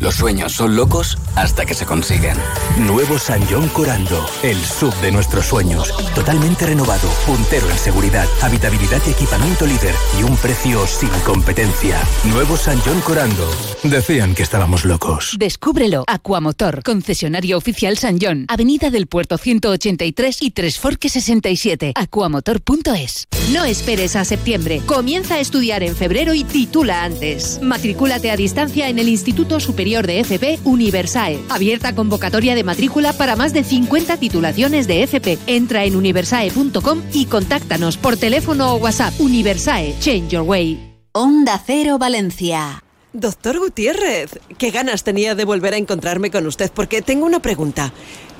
[0.00, 2.36] Los sueños son locos hasta que se consiguen.
[2.78, 5.92] Nuevo San John Corando, el sub de nuestros sueños.
[6.14, 12.00] Totalmente renovado, puntero en seguridad, habitabilidad y equipamiento líder y un precio sin competencia.
[12.24, 13.50] Nuevo San John Corando.
[13.82, 15.34] Decían que estábamos locos.
[15.36, 16.04] Descúbrelo.
[16.06, 21.92] Aquamotor, concesionario oficial San John, Avenida del Puerto 183 y Tres Forques 67.
[21.96, 23.26] Aquamotor.es.
[23.52, 24.80] No esperes a septiembre.
[24.86, 27.58] Comienza a estudiar en febrero y titula antes.
[27.62, 31.40] Matricúlate a distancia en el Instituto Superior de FP Universae.
[31.48, 35.38] Abierta convocatoria de matrícula para más de 50 titulaciones de FP.
[35.46, 39.18] Entra en universae.com y contáctanos por teléfono o WhatsApp.
[39.18, 40.96] Universae, Change Your Way.
[41.12, 42.82] Onda Cero Valencia.
[43.14, 47.92] Doctor Gutiérrez, qué ganas tenía de volver a encontrarme con usted porque tengo una pregunta.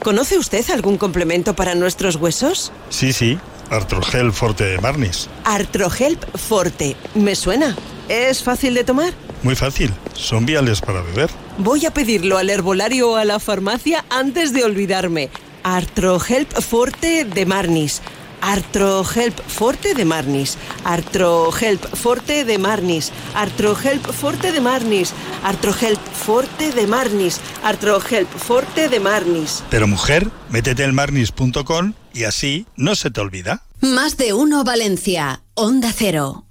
[0.03, 2.71] ¿Conoce usted algún complemento para nuestros huesos?
[2.91, 3.39] Sí, sí,
[3.71, 5.29] Artrogel Forte de Marnis.
[5.45, 7.75] Artrogel Forte, me suena.
[8.09, 9.13] ¿Es fácil de tomar?
[9.43, 11.31] Muy fácil, son viales para beber.
[11.59, 15.31] Voy a pedirlo al herbolario o a la farmacia antes de olvidarme.
[15.63, 18.01] Artrohelp Forte de Marnis.
[18.41, 20.57] Artrohelp Forte de Marnis.
[20.85, 23.13] Artrohelp Forte de Marnis.
[23.35, 25.13] Artrohelp Forte de Marnis.
[25.45, 27.41] Artrohelp Forte de Marnis.
[27.63, 29.63] Artrohelp Forte de Marnis.
[29.71, 33.63] Pero mujer, métete en marnis.com y así no se te olvida.
[33.81, 35.43] Más de uno Valencia.
[35.55, 36.48] Onda Cero.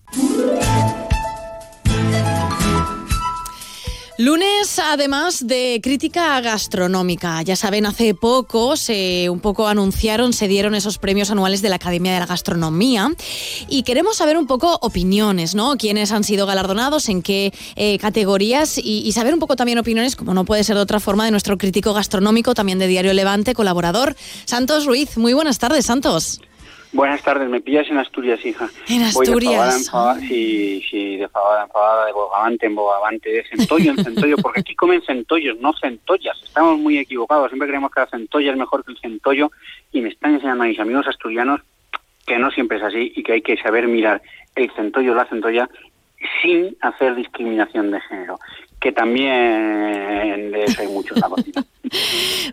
[4.20, 7.44] Lunes, además de crítica gastronómica.
[7.44, 11.76] Ya saben, hace poco se un poco anunciaron, se dieron esos premios anuales de la
[11.76, 13.12] Academia de la Gastronomía
[13.70, 15.78] y queremos saber un poco opiniones, ¿no?
[15.78, 20.16] Quiénes han sido galardonados, en qué eh, categorías y, y saber un poco también opiniones,
[20.16, 23.54] como no puede ser de otra forma, de nuestro crítico gastronómico, también de Diario Levante,
[23.54, 25.16] colaborador, Santos Ruiz.
[25.18, 26.42] Muy buenas tardes, Santos.
[26.94, 28.70] Buenas tardes, me pillas en Asturias, hija.
[28.88, 29.54] En Voy de Asturias.
[29.56, 33.92] fabada en fabada, sí, sí, de fabada en fabada, de bogavante en bogavante, de centollo
[33.92, 36.42] en centollo, porque aquí comen centollos, no centollas.
[36.44, 39.52] Estamos muy equivocados, siempre creemos que la centolla es mejor que el centollo
[39.92, 41.62] y me están enseñando a mis amigos asturianos
[42.26, 44.22] que no siempre es así y que hay que saber mirar
[44.56, 45.70] el centollo o la centolla
[46.42, 48.40] sin hacer discriminación de género,
[48.80, 51.66] que también de eso hay mucho en la cocina.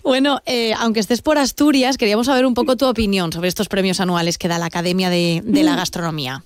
[0.05, 3.99] Bueno, eh, aunque estés por Asturias, queríamos saber un poco tu opinión sobre estos premios
[4.01, 6.43] anuales que da la Academia de, de la Gastronomía.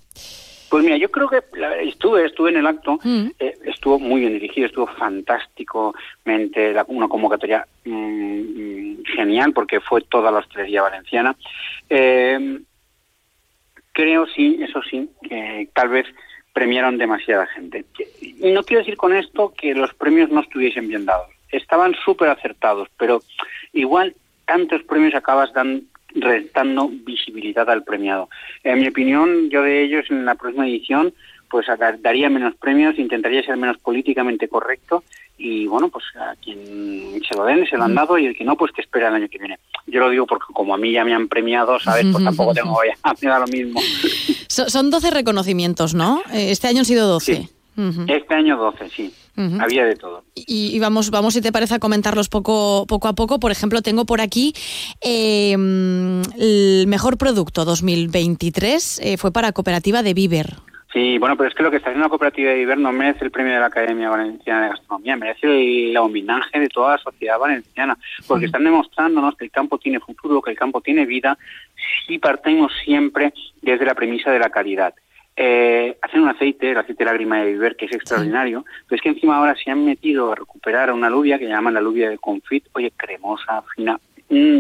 [0.70, 4.32] Pues mira, yo creo que la estuve, estuve en el acto, eh, estuvo muy bien
[4.34, 11.36] dirigido, estuvo fantásticamente, la- una convocatoria mm, mm, genial porque fue toda la hostelería valenciana.
[11.90, 12.60] Eh,
[13.92, 16.06] creo sí, eso sí, que tal vez
[16.52, 17.84] premiaron demasiada gente.
[18.40, 21.28] No quiero decir con esto que los premios no estuviesen bien dados.
[21.50, 23.22] Estaban súper acertados, pero
[23.72, 24.14] igual
[24.46, 25.82] tantos premios acabas dan,
[26.14, 28.28] restando visibilidad al premiado.
[28.64, 31.12] En mi opinión, yo de ellos en la próxima edición
[31.50, 35.02] pues a- daría menos premios, intentaría ser menos políticamente correcto
[35.38, 38.44] y bueno, pues a quien se lo den, se lo han dado y el que
[38.44, 39.58] no, pues que espera el año que viene.
[39.86, 42.04] Yo lo digo porque como a mí ya me han premiado, ¿sabes?
[42.12, 43.80] Pues tampoco tengo ya, me da lo mismo.
[44.48, 46.20] So- son 12 reconocimientos, ¿no?
[46.32, 47.48] Eh, Este año han sido 12.
[48.08, 49.14] Este año 12, sí.
[49.60, 50.24] Había de todo.
[50.34, 53.38] Y, y vamos, vamos, si te parece, a comentarlos poco, poco a poco.
[53.38, 54.52] Por ejemplo, tengo por aquí
[55.00, 60.56] eh, el mejor producto 2023 eh, fue para Cooperativa de Viver.
[60.92, 63.24] Sí, bueno, pero es que lo que está haciendo la cooperativa de Viver no merece
[63.24, 65.46] el premio de la Academia Valenciana de Gastronomía, merece
[65.90, 70.40] el homenaje de toda la sociedad valenciana, porque están demostrándonos que el campo tiene futuro,
[70.40, 71.36] que el campo tiene vida,
[72.06, 74.94] si partimos siempre desde la premisa de la calidad.
[75.40, 79.10] Eh, hacen un aceite, el aceite lágrima de Viver, que es extraordinario, pero es que
[79.10, 82.64] encima ahora se han metido a recuperar una alubia que llaman la alubia de confit,
[82.72, 84.58] oye, cremosa, fina, mm,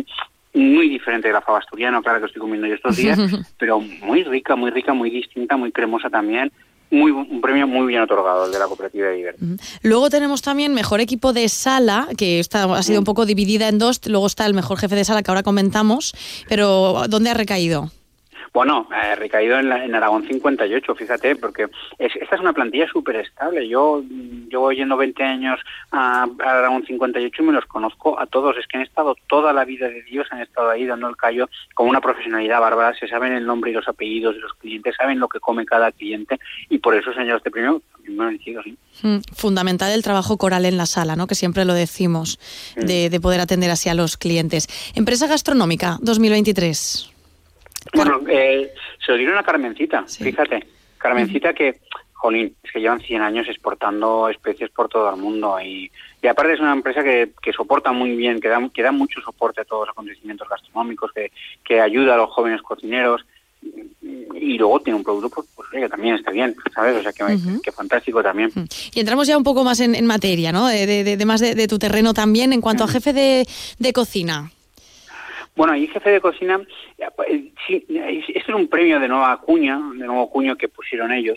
[0.54, 3.18] muy diferente de la fava asturiana, claro que estoy comiendo yo estos días,
[3.58, 6.52] pero muy rica, muy rica, muy distinta, muy cremosa también.
[6.90, 9.36] Muy, un premio muy bien otorgado, el de la cooperativa de Viver.
[9.82, 13.78] Luego tenemos también mejor equipo de sala, que está, ha sido un poco dividida en
[13.78, 14.00] dos.
[14.06, 16.14] Luego está el mejor jefe de sala, que ahora comentamos.
[16.48, 17.90] Pero, ¿dónde ha recaído?
[18.52, 21.66] Bueno, eh, recaído en, la- en Aragón 58, fíjate, porque
[21.98, 23.68] es- esta es una plantilla súper estable.
[23.68, 28.26] Yo mm, llevo yendo 20 años a, a Aragón 58 y me los conozco a
[28.26, 28.56] todos.
[28.56, 31.48] Es que han estado toda la vida de Dios, han estado ahí dando el callo
[31.74, 32.94] con una profesionalidad bárbara.
[32.98, 35.92] Se saben el nombre y los apellidos de los clientes, saben lo que come cada
[35.92, 37.82] cliente y por eso, señor, este premio
[38.64, 38.76] sí.
[39.02, 41.26] Mm, Fundamental el trabajo coral en la sala, ¿no?
[41.26, 42.38] Que siempre lo decimos,
[42.76, 44.66] de, de poder atender así a los clientes.
[44.94, 47.10] Empresa gastronómica 2023.
[47.94, 48.72] Bueno, eh,
[49.04, 50.66] se lo dieron a Carmencita, fíjate.
[50.98, 51.80] Carmencita que,
[52.14, 56.54] jolín, es que llevan 100 años exportando especies por todo el mundo y, y aparte
[56.54, 59.64] es una empresa que, que soporta muy bien, que da, que da mucho soporte a
[59.64, 61.30] todos los acontecimientos gastronómicos, que,
[61.64, 63.24] que ayuda a los jóvenes cocineros
[64.34, 66.96] y luego tiene un producto pues, pues, oye, que también está bien, ¿sabes?
[66.96, 68.50] O sea, que, fantástico también.
[68.94, 70.66] Y entramos ya un poco más en, en materia, ¿no?
[70.68, 72.52] De, de- más de, de tu terreno también.
[72.52, 73.46] En cuanto a jefe de,
[73.78, 74.50] de cocina.
[75.58, 76.60] Bueno, y jefe de cocina,
[76.98, 81.36] eh, sí, este es un premio de nueva cuña, de nuevo cuño que pusieron ellos,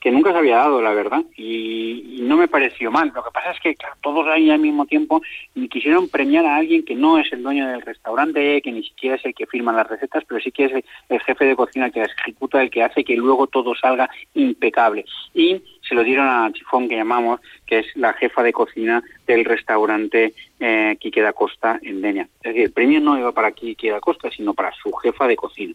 [0.00, 3.12] que nunca se había dado, la verdad, y, y no me pareció mal.
[3.14, 5.22] Lo que pasa es que claro, todos ahí al mismo tiempo
[5.54, 9.14] y quisieron premiar a alguien que no es el dueño del restaurante, que ni siquiera
[9.14, 11.90] es el que firma las recetas, pero sí que es el, el jefe de cocina
[11.90, 15.04] que las ejecuta, el que hace que luego todo salga impecable.
[15.32, 19.44] Y se lo dieron a Chifón, que llamamos, que es la jefa de cocina del
[19.44, 22.28] restaurante eh, Quique da Costa en Denia.
[22.42, 25.36] Es decir, el premio no iba para Quique da Costa, sino para su jefa de
[25.36, 25.74] cocina.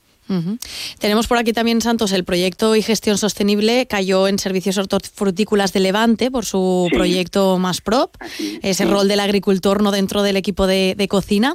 [0.99, 5.81] Tenemos por aquí también, Santos, el proyecto y gestión sostenible cayó en servicios hortofrutícolas de
[5.81, 6.95] Levante por su Sí.
[6.95, 8.15] proyecto Más Prop,
[8.63, 11.53] ese rol del agricultor no dentro del equipo de, de cocina.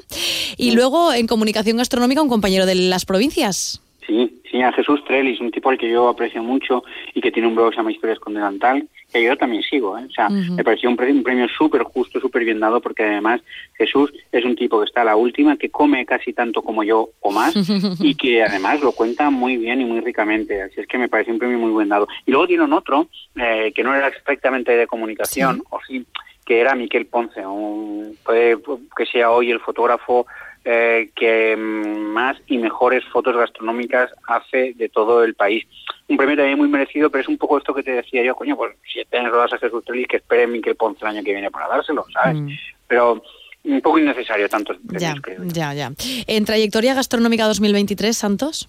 [0.56, 3.80] Y luego en comunicación gastronómica, un compañero de las provincias.
[4.06, 6.82] Sí, sí, a Jesús Trellis, un tipo al que yo aprecio mucho
[7.14, 9.96] y que tiene un blog que se llama Historias con Delantal, que yo también sigo.
[9.98, 10.04] ¿eh?
[10.08, 13.40] O sea, me pareció un, pre- un premio súper justo, súper bien dado, porque además
[13.74, 17.10] Jesús es un tipo que está a la última, que come casi tanto como yo
[17.20, 17.54] o más,
[18.00, 20.62] y que además lo cuenta muy bien y muy ricamente.
[20.62, 22.08] Así es que me parece un premio muy buen dado.
[22.26, 26.04] Y luego dieron otro, eh, que no era exactamente de comunicación, o sí,
[26.46, 28.56] que era Miquel Ponce, un- puede
[28.96, 30.26] que sea hoy el fotógrafo
[30.64, 35.64] eh, que más y mejores fotos gastronómicas hace de todo el país.
[36.08, 38.56] Un premio también muy merecido, pero es un poco esto que te decía yo, coño,
[38.56, 41.50] pues si tienes rodas a Jesús Trellis, que espere Miquel Ponce el año que viene
[41.50, 42.36] para dárselo, ¿sabes?
[42.40, 42.48] Mm.
[42.88, 43.22] Pero
[43.62, 45.40] un poco innecesario tantos premios, Ya, creo.
[45.44, 45.92] ya, ya.
[46.26, 48.68] En trayectoria gastronómica 2023, Santos.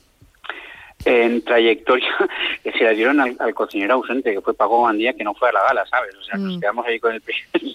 [1.06, 2.08] En trayectoria
[2.64, 5.54] se la dieron al, al cocinero ausente, que fue Paco Gandía, que no fue a
[5.54, 6.16] la gala, ¿sabes?
[6.16, 6.60] O sea, nos Mm.
[6.60, 7.22] quedamos ahí con el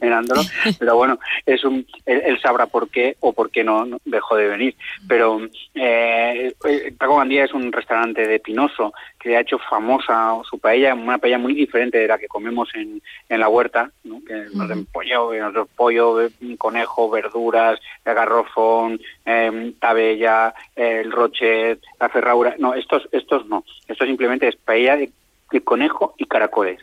[0.01, 0.43] mirándolo,
[0.79, 4.37] pero bueno, es un, él, él sabrá por qué o por qué no, no dejó
[4.37, 4.75] de venir.
[5.09, 5.41] Pero
[5.75, 10.95] eh, eh, Paco Gandía es un restaurante de Pinoso que ha hecho famosa su paella,
[10.95, 14.23] una paella muy diferente de la que comemos en, en la huerta, ¿no?
[14.25, 21.11] que nos den pollo, que nos den pollo, eh, conejo, verduras, garrofón, eh, tabella, el
[21.11, 22.55] rochet, la ferraura.
[22.59, 23.65] No, estos, estos no.
[23.89, 25.11] Esto simplemente es paella de,
[25.51, 26.81] de conejo y caracoles.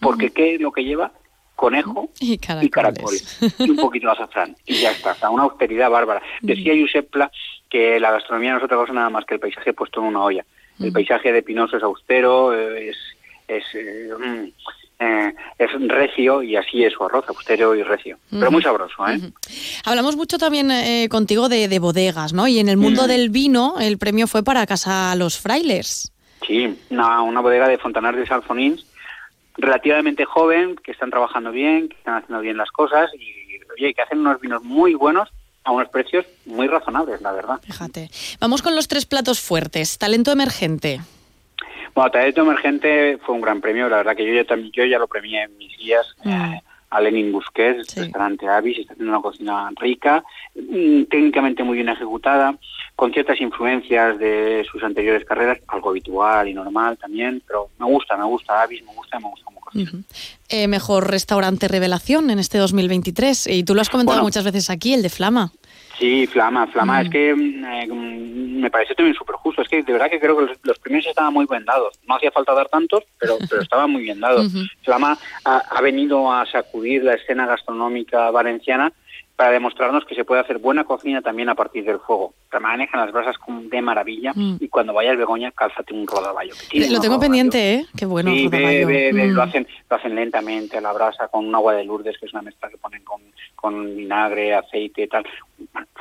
[0.00, 1.12] Porque ¿qué es lo que lleva?
[1.54, 2.66] Conejo y caracoles.
[2.66, 3.38] y caracoles.
[3.58, 4.56] Y un poquito de azafrán.
[4.66, 5.30] Y ya está.
[5.30, 6.22] Una austeridad bárbara.
[6.42, 6.74] Decía
[7.10, 7.30] Pla
[7.68, 10.22] que la gastronomía no es otra cosa nada más que el paisaje puesto en una
[10.22, 10.44] olla.
[10.80, 12.96] El paisaje de Pinoso es austero, eh, es,
[13.48, 14.48] es, eh, mm,
[14.98, 18.18] eh, es recio y así es su arroz, austero y recio.
[18.30, 19.20] Pero muy sabroso, ¿eh?
[19.84, 22.48] Hablamos mucho también eh, contigo de, de bodegas, ¿no?
[22.48, 26.12] Y en el mundo del vino, el premio fue para Casa Los Frailes.
[26.46, 28.86] Sí, una, una bodega de Fontanar de Salfonins,
[29.58, 33.32] relativamente joven, que están trabajando bien, que están haciendo bien las cosas y
[33.76, 35.28] oye, que hacen unos vinos muy buenos
[35.66, 37.60] a unos precios muy razonables, la verdad.
[37.62, 38.08] Fíjate.
[38.40, 39.98] Vamos con los tres platos fuertes.
[39.98, 41.00] Talento emergente.
[41.94, 44.98] Bueno, Talento Emergente fue un gran premio, la verdad que yo ya, también, yo ya
[44.98, 46.06] lo premié en mis días.
[46.24, 50.22] eh, a Lenin Busquets, restaurante Avis, está haciendo una cocina rica,
[50.54, 52.56] mm, técnicamente muy bien ejecutada,
[52.94, 58.16] con ciertas influencias de sus anteriores carreras, algo habitual y normal también, pero me gusta,
[58.16, 59.55] me gusta Avis, me gusta, me gusta mucho.
[60.48, 63.46] Eh, mejor restaurante revelación en este 2023.
[63.48, 64.24] Y tú lo has comentado Bueno.
[64.24, 65.52] muchas veces aquí, el de Flama.
[65.98, 67.06] Sí, Flama, Flama, Mm.
[67.06, 70.20] es que mm, eh, mm, me pareció también súper justo, es que de verdad que
[70.20, 73.38] creo que los, los premios estaban muy bien dados, no hacía falta dar tantos, pero,
[73.50, 74.46] pero estaban muy bien dados.
[74.48, 74.58] Ujú.
[74.82, 78.92] Flama ha, ha venido a sacudir la escena gastronómica valenciana
[79.36, 82.32] para demostrarnos que se puede hacer buena cocina también a partir del fuego.
[82.58, 83.36] Manejan las brasas
[83.68, 84.56] de maravilla Mm.
[84.60, 86.54] y cuando vayas Begoña, cálzate un rodaballo.
[86.58, 87.86] que tiene Lo tengo pendiente, ¿eh?
[87.96, 88.30] Qué bueno.
[88.30, 88.86] Sí, rodaballo.
[88.86, 89.34] ve, ve, Mm.
[89.34, 92.32] lo, hacen, lo hacen lentamente a la brasa con un agua de Lourdes, que es
[92.32, 93.20] una mezcla que ponen con,
[93.54, 95.26] con vinagre, aceite y tal.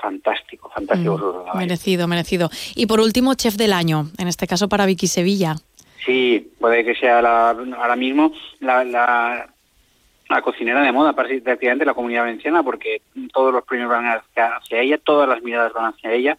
[0.02, 1.14] Fantástico, fantástico.
[1.14, 1.56] Mm, sus rodaballos.
[1.56, 2.50] Merecido, merecido.
[2.76, 5.56] Y por último, chef del año, en este caso para Vicky Sevilla.
[6.06, 9.50] Sí, puede que sea la- ahora mismo la, la,
[10.30, 13.02] la cocinera de moda prácti- prácticamente de la comunidad valenciana, porque
[13.34, 16.38] todos los premios van hacia, hacia ella, todas las miradas van hacia ella.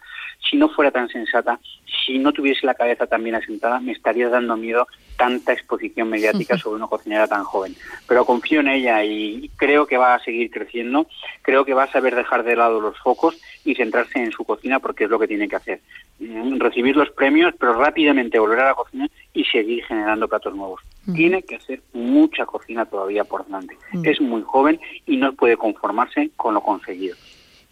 [0.49, 1.59] Si no fuera tan sensata,
[2.05, 6.57] si no tuviese la cabeza tan bien asentada, me estaría dando miedo tanta exposición mediática
[6.59, 7.75] sobre una cocinera tan joven.
[8.07, 11.07] Pero confío en ella y creo que va a seguir creciendo,
[11.41, 14.79] creo que va a saber dejar de lado los focos y centrarse en su cocina
[14.79, 15.79] porque es lo que tiene que hacer.
[16.19, 20.81] Mm, Recibir los premios, pero rápidamente volver a la cocina y seguir generando platos nuevos.
[21.13, 23.77] Tiene que hacer mucha cocina todavía por delante.
[24.03, 27.15] Es muy joven y no puede conformarse con lo conseguido.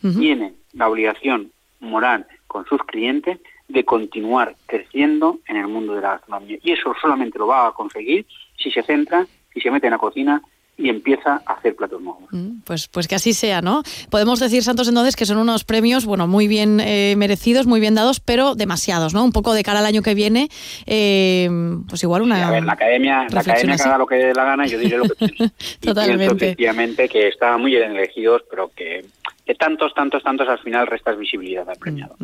[0.02, 6.12] Tiene la obligación moral con sus clientes de continuar creciendo en el mundo de la
[6.12, 6.58] gastronomía.
[6.62, 8.26] Y eso solamente lo va a conseguir
[8.58, 10.42] si se centra, si se mete en la cocina
[10.78, 12.24] y empieza a hacer platos nuevos.
[12.32, 13.82] Mm, Pues, pues que así sea, ¿no?
[14.10, 17.96] Podemos decir, Santos, entonces, que son unos premios, bueno, muy bien eh, merecidos, muy bien
[17.96, 19.24] dados, pero demasiados, ¿no?
[19.24, 20.50] Un poco de cara al año que viene,
[20.86, 21.50] eh,
[21.88, 22.48] pues igual una...
[22.48, 24.98] A ver, la academia, la academia que haga lo que dé la gana, yo diré
[24.98, 25.44] lo que pienso.
[25.46, 26.46] Y pienso Totalmente.
[26.46, 29.06] efectivamente que estaban muy bien elegidos, pero que
[29.46, 32.16] de tantos, tantos, tantos al final restas visibilidad al premiado.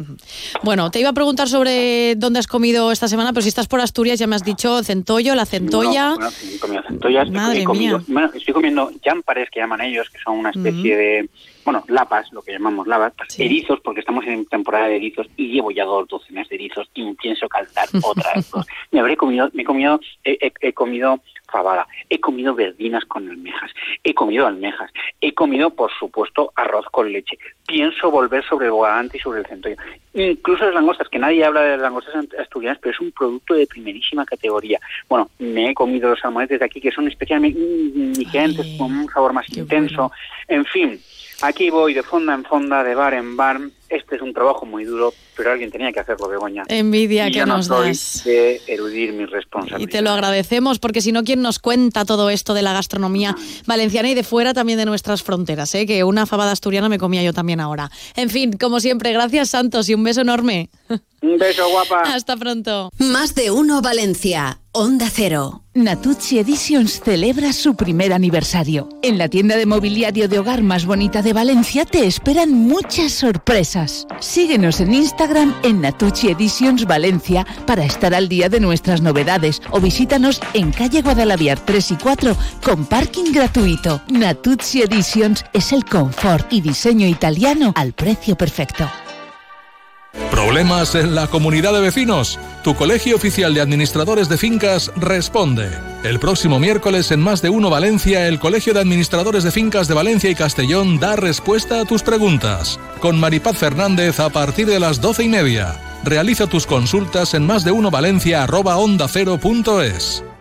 [0.63, 3.79] Bueno, te iba a preguntar sobre dónde has comido esta semana, pero si estás por
[3.79, 6.15] Asturias ya me has dicho Centollo, la Centolla.
[6.15, 8.05] Bueno, bueno, he comido centollas, he- Madre he comido- mía.
[8.09, 11.29] bueno, estoy comiendo jámpares que llaman ellos, que son una especie de,
[11.63, 13.13] bueno, lapas, lo que llamamos lapas,
[13.45, 17.03] erizos, porque estamos en temporada de erizos y llevo ya dos docenas de erizos y
[17.03, 18.51] me pienso calzar otra vez.
[18.91, 21.19] Me habré comido, me he comido, he, he- he comido
[21.51, 23.71] fabada, he comido verdinas con almejas,
[24.05, 27.37] he comido almejas, he comido, por supuesto, arroz con leche.
[27.67, 29.75] Pienso volver sobre el bogavante y sobre el centollo.
[30.13, 33.67] Incluso las langostas, que nadie habla de las langostas asturianas, pero es un producto de
[33.67, 34.79] primerísima categoría.
[35.09, 39.09] Bueno, me he comido los salmonetes de aquí, que son especialmente mm, diferentes, con un
[39.09, 40.11] sabor más intenso.
[40.47, 40.99] En fin,
[41.41, 43.59] aquí voy de fonda en fonda, de bar en bar.
[43.91, 46.63] Este es un trabajo muy duro, pero alguien tenía que hacerlo, Begoña.
[46.69, 48.21] Envidia y que yo no nos soy das.
[48.23, 49.89] de eludir mis Y responsabilidades.
[49.89, 54.09] te lo agradecemos, porque si no, ¿quién nos cuenta todo esto de la gastronomía valenciana
[54.09, 55.75] y de fuera también de nuestras fronteras?
[55.75, 55.85] ¿eh?
[55.85, 57.91] Que una fabada asturiana me comía yo también ahora.
[58.15, 60.69] En fin, como siempre, gracias Santos y un beso enorme.
[61.21, 62.01] Un beso, guapa.
[62.05, 62.91] Hasta pronto.
[62.97, 64.57] Más de uno Valencia.
[64.73, 65.63] Onda Cero.
[65.73, 68.87] Natucci Editions celebra su primer aniversario.
[69.01, 73.80] En la tienda de mobiliario de hogar más bonita de Valencia te esperan muchas sorpresas.
[74.19, 79.79] Síguenos en Instagram en Natucci Editions Valencia para estar al día de nuestras novedades o
[79.79, 84.01] visítanos en calle Guadalaviar 3 y 4 con parking gratuito.
[84.09, 88.89] Natucci Editions es el confort y diseño italiano al precio perfecto.
[90.31, 92.39] ¿Problemas en la comunidad de vecinos?
[92.63, 95.69] Tu Colegio Oficial de Administradores de Fincas responde.
[96.03, 99.93] El próximo miércoles en Más de Uno Valencia, el Colegio de Administradores de Fincas de
[99.93, 102.79] Valencia y Castellón da respuesta a tus preguntas.
[102.99, 105.79] Con Maripaz Fernández a partir de las doce y media.
[106.03, 108.45] Realiza tus consultas en más de uno Valencia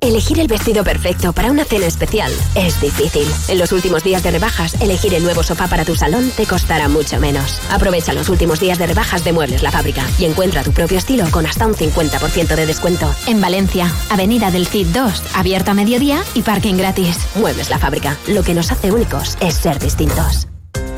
[0.01, 3.27] Elegir el vestido perfecto para una cena especial es difícil.
[3.49, 6.89] En los últimos días de rebajas, elegir el nuevo sofá para tu salón te costará
[6.89, 7.61] mucho menos.
[7.71, 11.31] Aprovecha los últimos días de rebajas de Muebles La Fábrica y encuentra tu propio estilo
[11.31, 13.15] con hasta un 50% de descuento.
[13.27, 17.19] En Valencia, Avenida del Cid 2, abierta a mediodía y parking gratis.
[17.35, 18.17] Muebles La Fábrica.
[18.27, 20.49] Lo que nos hace únicos es ser distintos.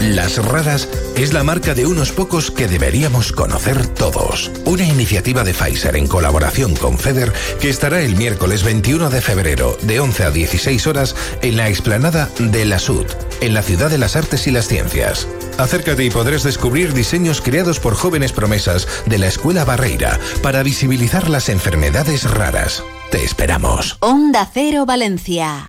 [0.02, 4.50] Las Raras es la marca de unos pocos que deberíamos conocer todos.
[4.64, 9.78] Una iniciativa de Pfizer en colaboración con FEDER que estará el miércoles 21 de febrero
[9.82, 13.06] de 11 a 16 horas en la explanada de la SUD,
[13.40, 15.28] en la Ciudad de las Artes y las Ciencias.
[15.56, 21.30] Acércate y podrás descubrir diseños creados por jóvenes promesas de la Escuela Barreira para visibilizar
[21.30, 22.82] las enfermedades raras.
[23.12, 23.98] Te esperamos.
[24.00, 25.68] Onda Cero Valencia.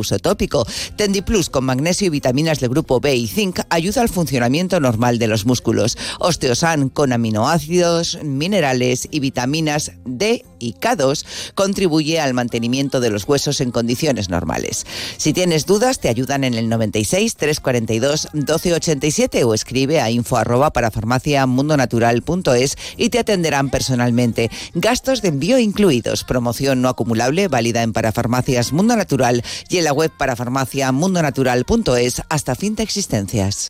[0.00, 0.66] uso tópico.
[0.96, 5.28] Tendiplus con magnesio y vitaminas del grupo B y zinc ayuda al funcionamiento normal de
[5.28, 5.96] los músculos.
[6.18, 11.24] Osteosan con aminoácidos, minerales y vitaminas D y K2
[11.54, 14.86] contribuye al mantenimiento de los huesos en condiciones normales.
[15.16, 20.70] Si tienes dudas, te ayudan en el 96 342 1287 o escribe a info arroba
[20.70, 24.50] para farmaciamundonatural.es y te atenderán personalmente.
[24.74, 26.24] Gastos de envío incluidos.
[26.24, 32.22] Promoción no acumulable válida en Parafarmacias Mundo Natural y en la web para farmacia mundonatural.es
[32.28, 33.68] hasta fin de existencias.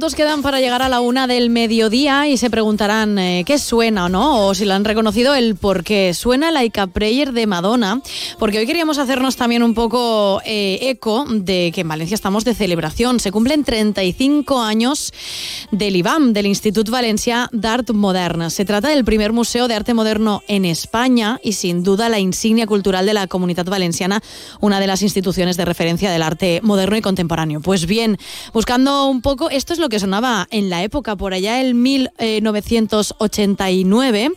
[0.00, 4.06] Minutos quedan para llegar a la una del mediodía y se preguntarán eh, qué suena
[4.06, 6.14] o no, o si lo han reconocido el por qué.
[6.14, 8.00] Suena Like a Prayer de Madonna,
[8.38, 12.54] porque hoy queríamos hacernos también un poco eh, eco de que en Valencia estamos de
[12.54, 13.20] celebración.
[13.20, 15.12] Se cumplen 35 años
[15.70, 18.48] del IBAM, del Institut Valencia d'Art Moderna.
[18.48, 22.66] Se trata del primer museo de arte moderno en España y sin duda la insignia
[22.66, 24.22] cultural de la comunidad valenciana,
[24.60, 27.60] una de las instituciones de referencia del arte moderno y contemporáneo.
[27.60, 28.16] Pues bien,
[28.54, 34.30] buscando un poco esto es lo que sonaba en la época, por allá en 1989,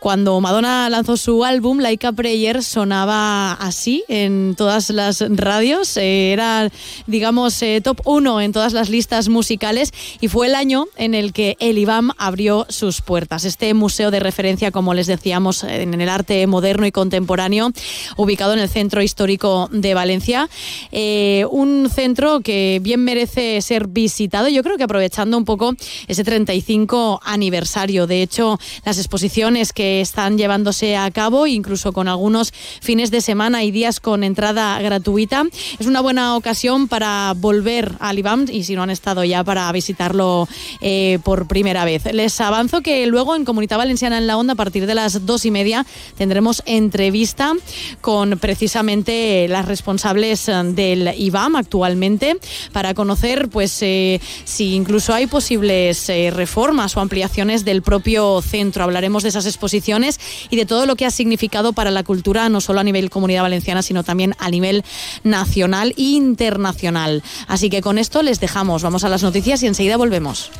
[0.00, 5.96] cuando Madonna lanzó su álbum, Like a Prayer, sonaba así en todas las radios.
[5.96, 6.68] Eh, era,
[7.06, 11.32] digamos, eh, top uno en todas las listas musicales y fue el año en el
[11.32, 13.44] que el IBAM abrió sus puertas.
[13.44, 17.70] Este museo de referencia, como les decíamos, en el arte moderno y contemporáneo,
[18.16, 20.48] ubicado en el centro histórico de Valencia.
[20.90, 25.74] Eh, un centro que bien merece ser visitado yo creo que aprovechando un poco
[26.08, 28.06] ese 35 aniversario.
[28.06, 33.62] De hecho, las exposiciones que están llevándose a cabo, incluso con algunos fines de semana
[33.64, 35.44] y días con entrada gratuita,
[35.78, 39.70] es una buena ocasión para volver al IBAM y si no han estado ya para
[39.72, 40.48] visitarlo
[40.80, 42.04] eh, por primera vez.
[42.12, 45.44] Les avanzo que luego en Comunidad Valenciana en la Onda, a partir de las dos
[45.44, 45.84] y media,
[46.16, 47.52] tendremos entrevista
[48.00, 52.38] con precisamente las responsables del IBAM actualmente
[52.72, 58.84] para conocer pues eh, si incluso hay posibles eh, reformas o ampliaciones del propio centro.
[58.84, 60.20] Hablaremos de esas exposiciones
[60.50, 63.42] y de todo lo que ha significado para la cultura, no solo a nivel comunidad
[63.42, 64.84] valenciana, sino también a nivel
[65.24, 67.22] nacional e internacional.
[67.48, 68.82] Así que con esto les dejamos.
[68.82, 70.50] Vamos a las noticias y enseguida volvemos.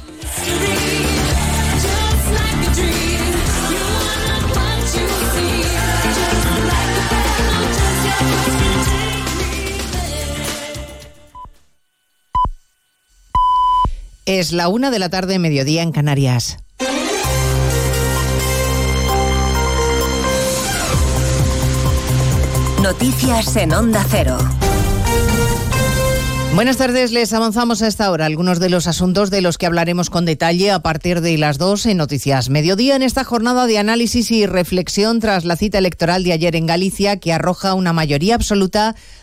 [14.27, 16.59] Es la una de la tarde, mediodía en Canarias.
[22.83, 24.37] Noticias en Onda Cero.
[26.57, 30.09] Buenas tardes, les avanzamos a esta hora algunos de los asuntos de los que hablaremos
[30.09, 34.31] con detalle a partir de las dos en Noticias Mediodía en esta jornada de análisis
[34.31, 38.97] y reflexión tras la cita electoral de ayer en Galicia que arroja una mayoría absoluta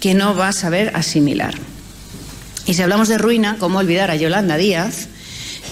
[0.00, 1.54] que no va a saber asimilar.
[2.66, 5.08] Y si hablamos de ruina, ¿cómo olvidar a Yolanda Díaz,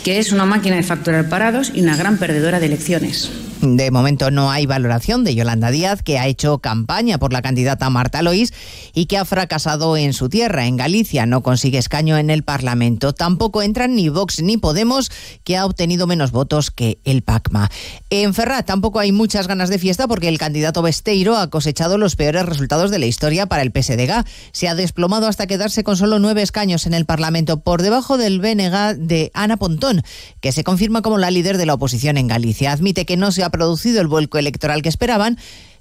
[0.04, 3.30] que es una máquina de facturar parados y una gran perdedora de elecciones?
[3.60, 7.90] De momento no hay valoración de Yolanda Díaz, que ha hecho campaña por la candidata
[7.90, 8.52] Marta Lois
[8.94, 11.26] y que ha fracasado en su tierra, en Galicia.
[11.26, 13.14] No consigue escaño en el Parlamento.
[13.14, 15.10] Tampoco entran ni Vox ni Podemos,
[15.42, 17.68] que ha obtenido menos votos que el PACMA.
[18.10, 22.14] En Ferrat tampoco hay muchas ganas de fiesta porque el candidato Besteiro ha cosechado los
[22.14, 24.24] peores resultados de la historia para el PSDG.
[24.52, 28.38] Se ha desplomado hasta quedarse con solo nueve escaños en el Parlamento, por debajo del
[28.38, 30.02] BNG de Ana Pontón,
[30.40, 32.70] que se confirma como la líder de la oposición en Galicia.
[32.70, 35.38] Admite que no se ha producido el vuelco electoral que esperaban,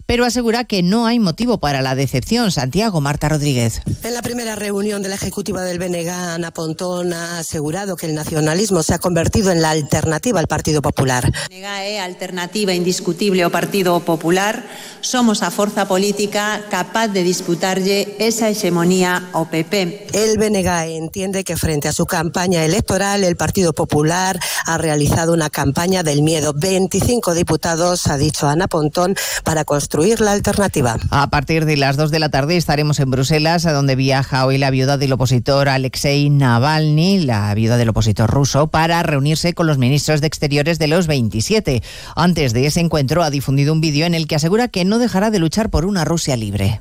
[0.08, 2.50] pero asegura que no hay motivo para la decepción.
[2.50, 3.82] Santiago Marta Rodríguez.
[4.04, 8.16] En la primera reunión de la ejecutiva del BNG, Ana Pontón ha asegurado que el
[8.16, 11.30] nacionalismo se ha convertido en la alternativa al Partido Popular.
[11.50, 14.64] BNG é alternativa indiscutible ao Partido Popular.
[15.04, 20.08] Somos a forza política capaz de disputarlle esa hegemonía ao PP.
[20.16, 25.50] El BNG entiende que frente a su campaña electoral, el Partido Popular ha realizado una
[25.50, 26.54] campaña del miedo.
[26.56, 30.98] 25 diputados, ha dicho Ana Pontón, para construir la alternativa.
[31.10, 34.58] A partir de las 2 de la tarde estaremos en Bruselas, a donde viaja hoy
[34.58, 39.78] la viuda del opositor Alexei Navalny, la viuda del opositor ruso, para reunirse con los
[39.78, 41.82] ministros de Exteriores de los 27.
[42.16, 45.32] Antes de ese encuentro ha difundido un vídeo en el que asegura que no dejará
[45.32, 46.80] de luchar por una Rusia libre.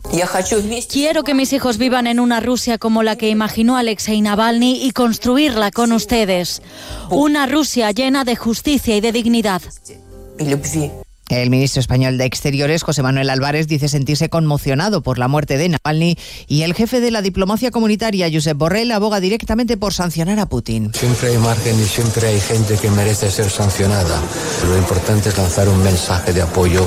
[0.90, 4.90] Quiero que mis hijos vivan en una Rusia como la que imaginó Alexei Navalny y
[4.90, 6.62] construirla con ustedes.
[7.10, 9.62] Una Rusia llena de justicia y de dignidad.
[11.28, 15.70] El ministro español de Exteriores, José Manuel Álvarez, dice sentirse conmocionado por la muerte de
[15.70, 16.16] Navalny
[16.46, 20.92] y el jefe de la diplomacia comunitaria, Josep Borrell, aboga directamente por sancionar a Putin.
[20.94, 24.22] Siempre hay margen y siempre hay gente que merece ser sancionada.
[24.68, 26.86] Lo importante es lanzar un mensaje de apoyo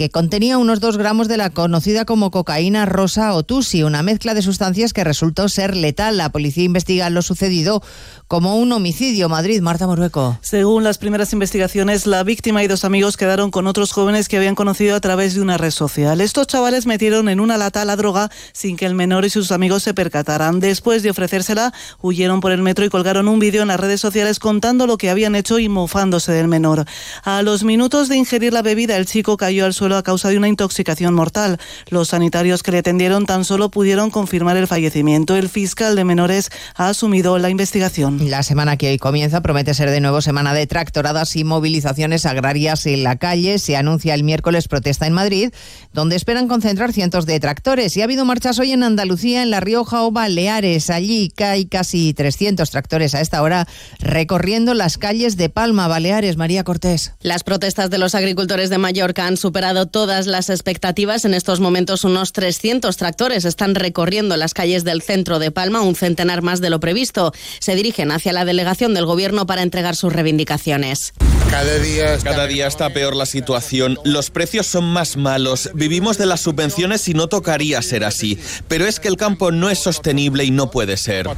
[0.00, 4.32] que contenía unos 2 gramos de la conocida como cocaína rosa o tusi, una mezcla
[4.32, 6.16] de sustancias que resultó ser letal.
[6.16, 7.82] La policía investiga lo sucedido
[8.26, 9.28] como un homicidio.
[9.28, 10.38] Madrid, Marta Morueco.
[10.40, 14.54] Según las primeras investigaciones, la víctima y dos amigos quedaron con otros jóvenes que habían
[14.54, 16.22] conocido a través de una red social.
[16.22, 19.82] Estos chavales metieron en una lata la droga sin que el menor y sus amigos
[19.82, 20.60] se percataran.
[20.60, 24.38] Después de ofrecérsela, huyeron por el metro y colgaron un vídeo en las redes sociales
[24.38, 26.86] contando lo que habían hecho y mofándose del menor.
[27.22, 30.36] A los minutos de ingerir la bebida, el chico cayó al suelo a causa de
[30.36, 31.58] una intoxicación mortal.
[31.88, 35.36] Los sanitarios que le atendieron tan solo pudieron confirmar el fallecimiento.
[35.36, 38.30] El fiscal de menores ha asumido la investigación.
[38.30, 42.86] La semana que hoy comienza promete ser de nuevo semana de tractoradas y movilizaciones agrarias
[42.86, 43.58] en la calle.
[43.58, 45.50] Se anuncia el miércoles protesta en Madrid,
[45.92, 47.96] donde esperan concentrar cientos de tractores.
[47.96, 50.90] Y ha habido marchas hoy en Andalucía, en La Rioja o Baleares.
[50.90, 53.66] Allí hay casi 300 tractores a esta hora
[53.98, 56.36] recorriendo las calles de Palma, Baleares.
[56.36, 57.12] María Cortés.
[57.20, 61.24] Las protestas de los agricultores de Mallorca han superado todas las expectativas.
[61.24, 65.94] En estos momentos unos 300 tractores están recorriendo las calles del centro de Palma, un
[65.94, 67.32] centenar más de lo previsto.
[67.58, 71.12] Se dirigen hacia la delegación del gobierno para entregar sus reivindicaciones.
[71.50, 73.98] Cada día, está Cada día está peor la situación.
[74.04, 75.70] Los precios son más malos.
[75.74, 78.38] Vivimos de las subvenciones y no tocaría ser así.
[78.68, 81.28] Pero es que el campo no es sostenible y no puede ser.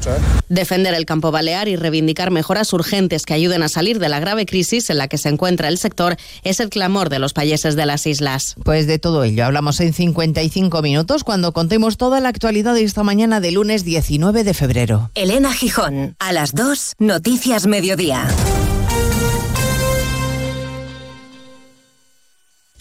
[0.51, 4.45] Defender el campo balear y reivindicar mejoras urgentes que ayuden a salir de la grave
[4.45, 7.87] crisis en la que se encuentra el sector es el clamor de los payeses de
[7.87, 8.55] las islas.
[8.65, 13.03] Pues de todo ello hablamos en 55 minutos cuando contemos toda la actualidad de esta
[13.03, 15.11] mañana de lunes 19 de febrero.
[15.15, 18.27] Elena Gijón, a las 2, Noticias Mediodía.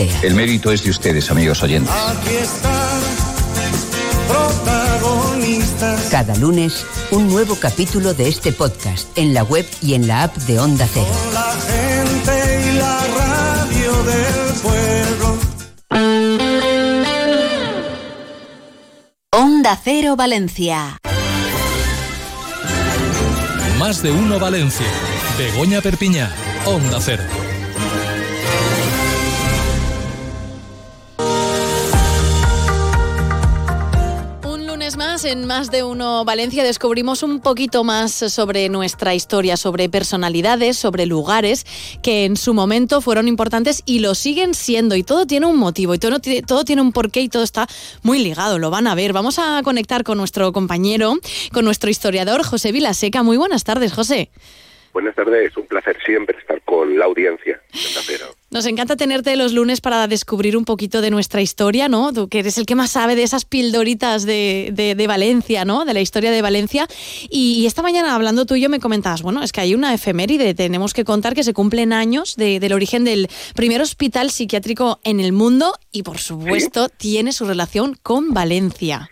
[0.00, 1.92] El mérito es de ustedes, amigos oyentes.
[1.94, 3.00] Aquí están,
[4.28, 6.08] protagonistas.
[6.10, 10.34] Cada lunes, un nuevo capítulo de este podcast en la web y en la app
[10.36, 11.06] de Onda Cero.
[11.06, 15.38] Con la gente y la radio del pueblo.
[19.32, 20.98] Onda Cero Valencia.
[23.78, 24.86] Más de uno Valencia.
[25.36, 26.30] Begoña Perpiñá.
[26.64, 27.22] Onda Cero.
[35.24, 41.04] En Más de Uno Valencia descubrimos un poquito más sobre nuestra historia, sobre personalidades, sobre
[41.04, 41.66] lugares
[42.02, 44.94] que en su momento fueron importantes y lo siguen siendo.
[44.96, 47.66] Y todo tiene un motivo y todo, todo tiene un porqué y todo está
[48.02, 49.12] muy ligado, lo van a ver.
[49.12, 51.14] Vamos a conectar con nuestro compañero,
[51.52, 53.22] con nuestro historiador José Vilaseca.
[53.22, 54.30] Muy buenas tardes, José.
[54.92, 57.60] Buenas tardes, un placer siempre estar con la audiencia.
[58.50, 62.12] Nos encanta tenerte los lunes para descubrir un poquito de nuestra historia, ¿no?
[62.12, 65.84] Tú que eres el que más sabe de esas pildoritas de, de, Valencia, ¿no?
[65.84, 66.88] De la historia de Valencia.
[67.28, 70.54] Y, esta mañana hablando tú y yo me comentabas, bueno, es que hay una efeméride,
[70.54, 75.32] tenemos que contar que se cumplen años del origen del primer hospital psiquiátrico en el
[75.32, 79.08] mundo y por supuesto tiene su relación con Valencia.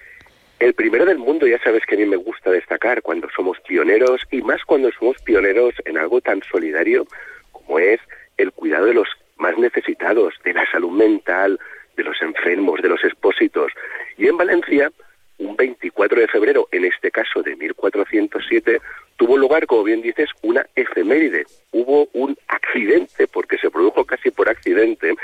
[0.59, 4.22] El primero del mundo, ya sabes que a mí me gusta destacar cuando somos pioneros
[4.30, 7.06] y más cuando somos pioneros en algo tan solidario
[7.52, 8.00] como es
[8.38, 11.61] el cuidado de los más necesitados, de la salud mental,
[11.96, 13.72] de los enfermos, de los expósitos.
[14.16, 14.90] Y en Valencia,
[15.38, 18.80] un 24 de febrero, en este caso de 1407,
[19.16, 21.46] tuvo lugar, como bien dices, una efeméride.
[21.70, 25.14] Hubo un accidente, porque se produjo casi por accidente,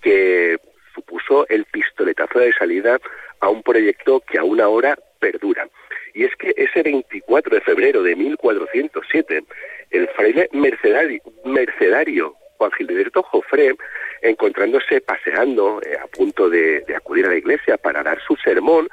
[0.00, 0.58] que
[0.94, 2.98] supuso el pistoletazo de salida
[3.40, 5.68] a un proyecto que aún ahora perdura.
[6.14, 9.44] Y es que ese 24 de febrero de 1407,
[9.90, 13.74] el fraile mercedario, mercedario Juan Gilberto Jofré,
[14.22, 18.88] encontrándose paseando eh, a punto de, acudir a la iglesia para dar su sermón,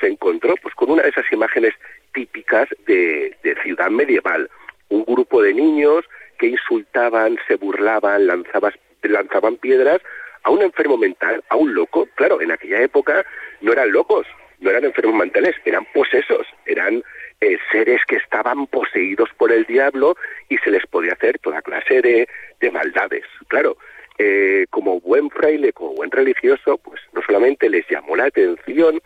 [0.00, 1.74] se encontró pues con una de esas imágenes
[2.14, 4.48] típicas de, de ciudad medieval.
[4.88, 6.04] Un grupo de niños
[6.38, 8.72] que insultaban, se burlaban, lanzaban,
[9.02, 10.00] lanzaban piedras
[10.44, 12.08] a un enfermo mental, a un loco.
[12.14, 13.26] Claro, en aquella época
[13.60, 14.26] no eran locos,
[14.60, 17.02] no eran enfermos mentales, eran posesos, eran
[17.40, 20.16] eh, seres que estaban poseídos por el diablo
[20.48, 22.28] y se les podía hacer toda clase de,
[22.60, 23.24] de maldades.
[23.48, 23.76] Claro,
[24.18, 29.00] eh, como buen fraile, como buen religioso, pues no solamente les llamó la atención,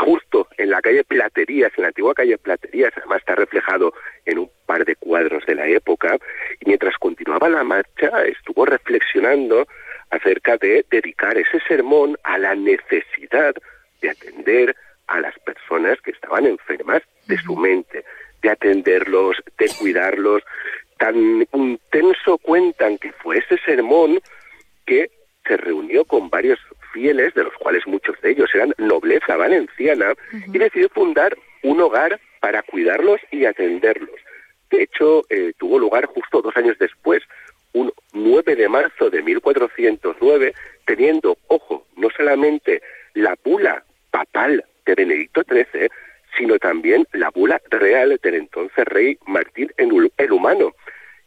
[0.00, 3.92] justo en la calle Platerías, en la antigua calle Platerías, además está reflejado
[4.24, 6.16] en un par de cuadros de la época,
[6.60, 9.66] y mientras continuaba la marcha estuvo reflexionando
[10.10, 13.54] acerca de dedicar ese sermón a la necesidad
[14.00, 14.76] de atender
[15.06, 18.04] a las personas que estaban enfermas de su mente,
[18.42, 20.42] de atenderlos, de cuidarlos.
[20.98, 21.16] Tan
[21.52, 24.20] intenso cuentan que fue ese sermón
[24.86, 25.10] que
[25.46, 26.58] se reunió con varios
[26.92, 32.20] fieles, de los cuales muchos de ellos eran nobleza valenciana, y decidió fundar un hogar
[32.40, 34.20] para cuidarlos y atenderlos.
[34.70, 37.22] De hecho, eh, tuvo lugar justo dos años después,
[37.72, 40.54] un 9 de marzo de 1409,
[40.86, 42.82] teniendo, ojo, no solamente
[43.14, 43.84] la bula
[44.18, 45.88] papal de Benedicto XIII,
[46.36, 50.74] sino también la bula real del entonces rey Martín el Humano.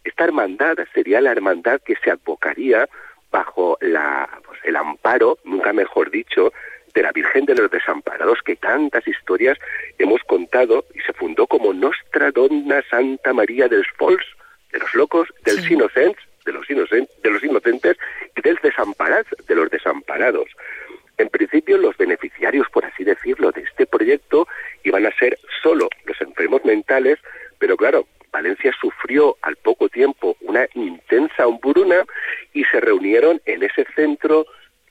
[0.04, 2.89] Esta hermandad sería la hermandad que se advocaría
[3.32, 6.52] bajo la, pues, el amparo, nunca mejor dicho,
[6.94, 9.58] de la Virgen de los Desamparados, que tantas historias
[9.98, 14.26] hemos contado y se fundó como Nostra Donna Santa María del Fols,
[14.74, 17.98] de los locos, del sí de los, inocentes, de los inocentes
[18.36, 20.50] y del desamparados, de los desamparados.
[21.18, 24.47] En principio, los beneficiarios, por así decirlo, de este proyecto
[24.84, 27.20] iban a ser solo los enfermos mentales,
[27.59, 32.03] pero claro, Valencia sufrió al poco tiempo una intensa hambruna
[32.53, 34.45] y se reunieron en ese centro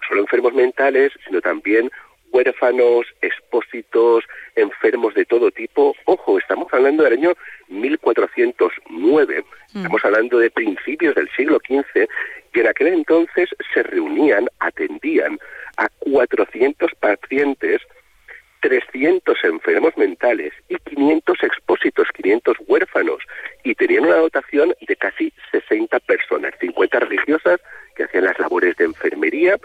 [0.06, 1.90] solo enfermos mentales, sino también
[2.32, 4.24] huérfanos, expósitos,
[4.56, 5.94] enfermos de todo tipo.
[6.04, 7.32] Ojo, estamos hablando del año
[7.68, 9.76] 1409, mm.
[9.76, 12.08] estamos hablando de principios del siglo XV,
[12.52, 15.38] que en aquel entonces se reunían, atendían
[15.76, 17.80] a 400 pacientes,
[18.60, 23.22] 300 enfermos mentales y 500 expósitos, 500 huérfanos,
[23.64, 27.60] y tenían una dotación de casi 60 personas, 50 religiosas
[27.96, 29.56] que hacían las labores de enfermería,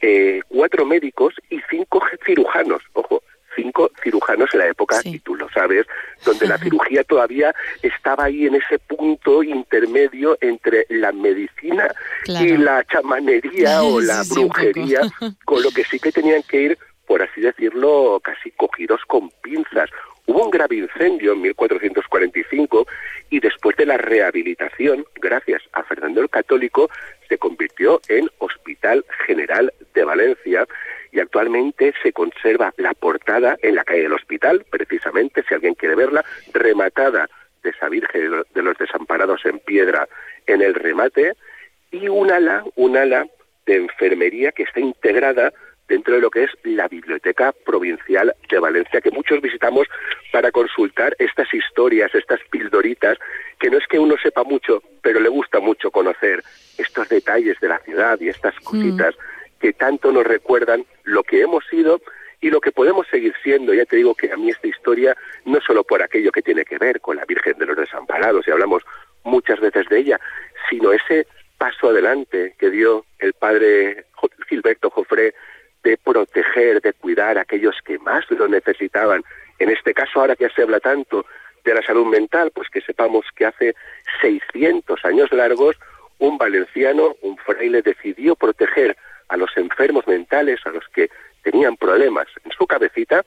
[0.00, 2.82] eh, cuatro médicos y cinco cirujanos.
[2.92, 3.22] Ojo,
[3.58, 5.86] cinco cirujanos en la época, y tú lo sabes,
[6.24, 11.92] donde la cirugía todavía estaba ahí en ese punto intermedio entre la medicina
[12.26, 15.00] y la chamanería o la brujería,
[15.44, 19.90] con lo que sí que tenían que ir, por así decirlo, casi cogidos con pinzas.
[20.28, 22.86] Hubo un grave incendio en 1445
[23.30, 26.90] y después de la rehabilitación, gracias a Fernando el Católico,
[27.30, 30.66] se convirtió en Hospital General de Valencia
[31.12, 35.94] y actualmente se conserva la portada en la calle del hospital, precisamente, si alguien quiere
[35.94, 36.22] verla,
[36.52, 37.30] rematada
[37.62, 40.10] de esa Virgen de los Desamparados en piedra
[40.46, 41.32] en el remate
[41.90, 43.26] y un ala, un ala
[43.64, 45.54] de enfermería que está integrada
[45.88, 49.86] dentro de lo que es la Biblioteca Provincial de Valencia, que muchos visitamos
[50.32, 53.18] para consultar estas historias, estas pildoritas,
[53.58, 56.42] que no es que uno sepa mucho, pero le gusta mucho conocer
[56.76, 59.14] estos detalles de la ciudad y estas cositas
[59.60, 62.00] que tanto nos recuerdan lo que hemos sido
[62.40, 63.74] y lo que podemos seguir siendo.
[63.74, 66.78] Ya te digo que a mí esta historia, no solo por aquello que tiene que
[66.78, 68.82] ver con la Virgen de los Desamparados, y hablamos
[69.24, 70.20] muchas veces de ella,
[70.70, 71.26] sino ese
[71.56, 74.04] paso adelante que dio el padre
[74.48, 75.34] Gilberto Jofré
[75.88, 79.24] de proteger, de cuidar a aquellos que más lo necesitaban.
[79.58, 81.24] En este caso, ahora que se habla tanto
[81.64, 83.74] de la salud mental, pues que sepamos que hace
[84.20, 85.76] 600 años largos
[86.18, 91.08] un valenciano, un fraile, decidió proteger a los enfermos mentales, a los que
[91.42, 93.24] tenían problemas en su cabecita,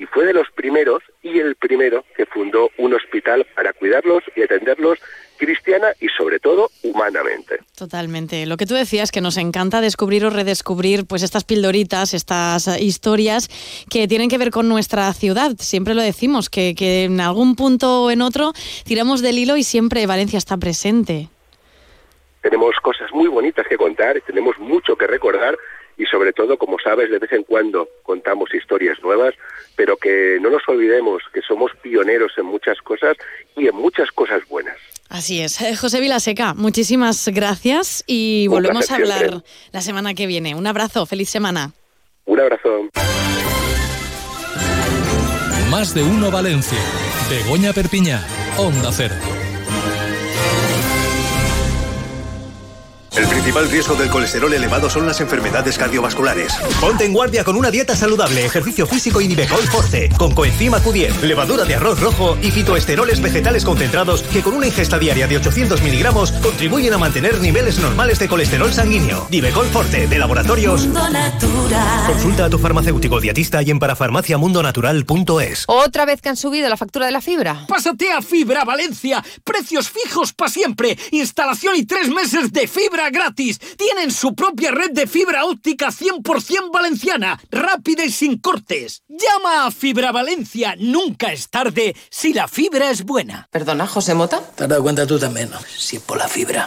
[0.00, 4.42] y fue de los primeros y el primero que fundó un hospital para cuidarlos y
[4.42, 4.98] atenderlos
[5.36, 7.58] cristiana y sobre todo humanamente.
[7.76, 8.46] Totalmente.
[8.46, 13.50] Lo que tú decías que nos encanta descubrir o redescubrir pues estas pildoritas, estas historias
[13.90, 15.52] que tienen que ver con nuestra ciudad.
[15.58, 18.52] Siempre lo decimos, que, que en algún punto o en otro
[18.84, 21.28] tiramos del hilo y siempre Valencia está presente
[22.42, 25.58] tenemos cosas muy bonitas que contar, tenemos mucho que recordar
[26.00, 29.34] y sobre todo, como sabes, de vez en cuando contamos historias nuevas,
[29.76, 33.18] pero que no nos olvidemos que somos pioneros en muchas cosas
[33.54, 34.78] y en muchas cosas buenas.
[35.10, 35.60] Así es.
[35.60, 40.54] Eh, José Vilaseca, muchísimas gracias y volvemos a hablar la semana que viene.
[40.54, 41.72] Un abrazo, feliz semana.
[42.24, 42.88] Un abrazo.
[45.70, 46.78] Más de uno Valencia.
[47.28, 48.24] Begoña Perpiñá,
[48.56, 49.39] Onda Cero.
[53.16, 56.54] El principal riesgo del colesterol elevado son las enfermedades cardiovasculares.
[56.80, 61.22] Ponte en guardia con una dieta saludable, ejercicio físico y Nivecol Forte, con coenzima Q10,
[61.22, 65.82] levadura de arroz rojo y fitoesteroles vegetales concentrados que con una ingesta diaria de 800
[65.82, 69.26] miligramos contribuyen a mantener niveles normales de colesterol sanguíneo.
[69.28, 70.88] Nivecol Forte, de laboratorios.
[72.06, 75.64] Consulta a tu farmacéutico dietista y en parafarmaciamundonatural.es.
[75.66, 77.66] ¿Otra vez que han subido la factura de la fibra?
[77.66, 79.24] Pásate a Fibra Valencia.
[79.42, 80.96] Precios fijos para siempre.
[81.10, 83.58] Instalación y tres meses de fibra gratis.
[83.78, 89.02] Tienen su propia red de fibra óptica 100% valenciana, rápida y sin cortes.
[89.08, 90.74] Llama a Fibra Valencia.
[90.78, 93.48] Nunca es tarde si la fibra es buena.
[93.50, 94.40] Perdona, José Mota.
[94.40, 95.58] Te has dado cuenta tú también, ¿no?
[95.78, 96.66] Si es por la fibra.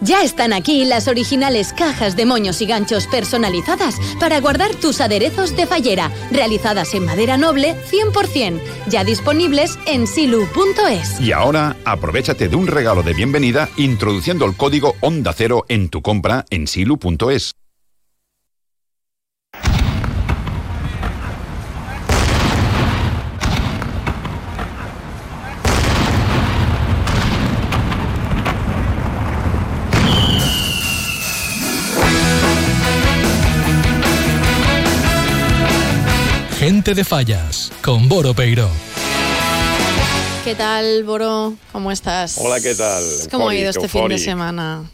[0.00, 5.56] Ya están aquí las originales cajas de moños y ganchos personalizadas para guardar tus aderezos
[5.56, 11.20] de fallera, realizadas en madera noble 100%, ya disponibles en silu.es.
[11.20, 16.00] Y ahora, aprovechate de un regalo de bienvenida introduciendo el código Onda Cero en tu
[16.02, 17.57] compra en silu.es.
[36.68, 38.68] Gente de Fallas, con Boro Peiro.
[40.44, 41.54] ¿Qué tal, Boro?
[41.72, 42.36] ¿Cómo estás?
[42.36, 43.02] Hola, ¿qué tal?
[43.30, 44.24] ¿Cómo ha ido Eufórico, este fin de eufórico.
[44.30, 44.90] semana?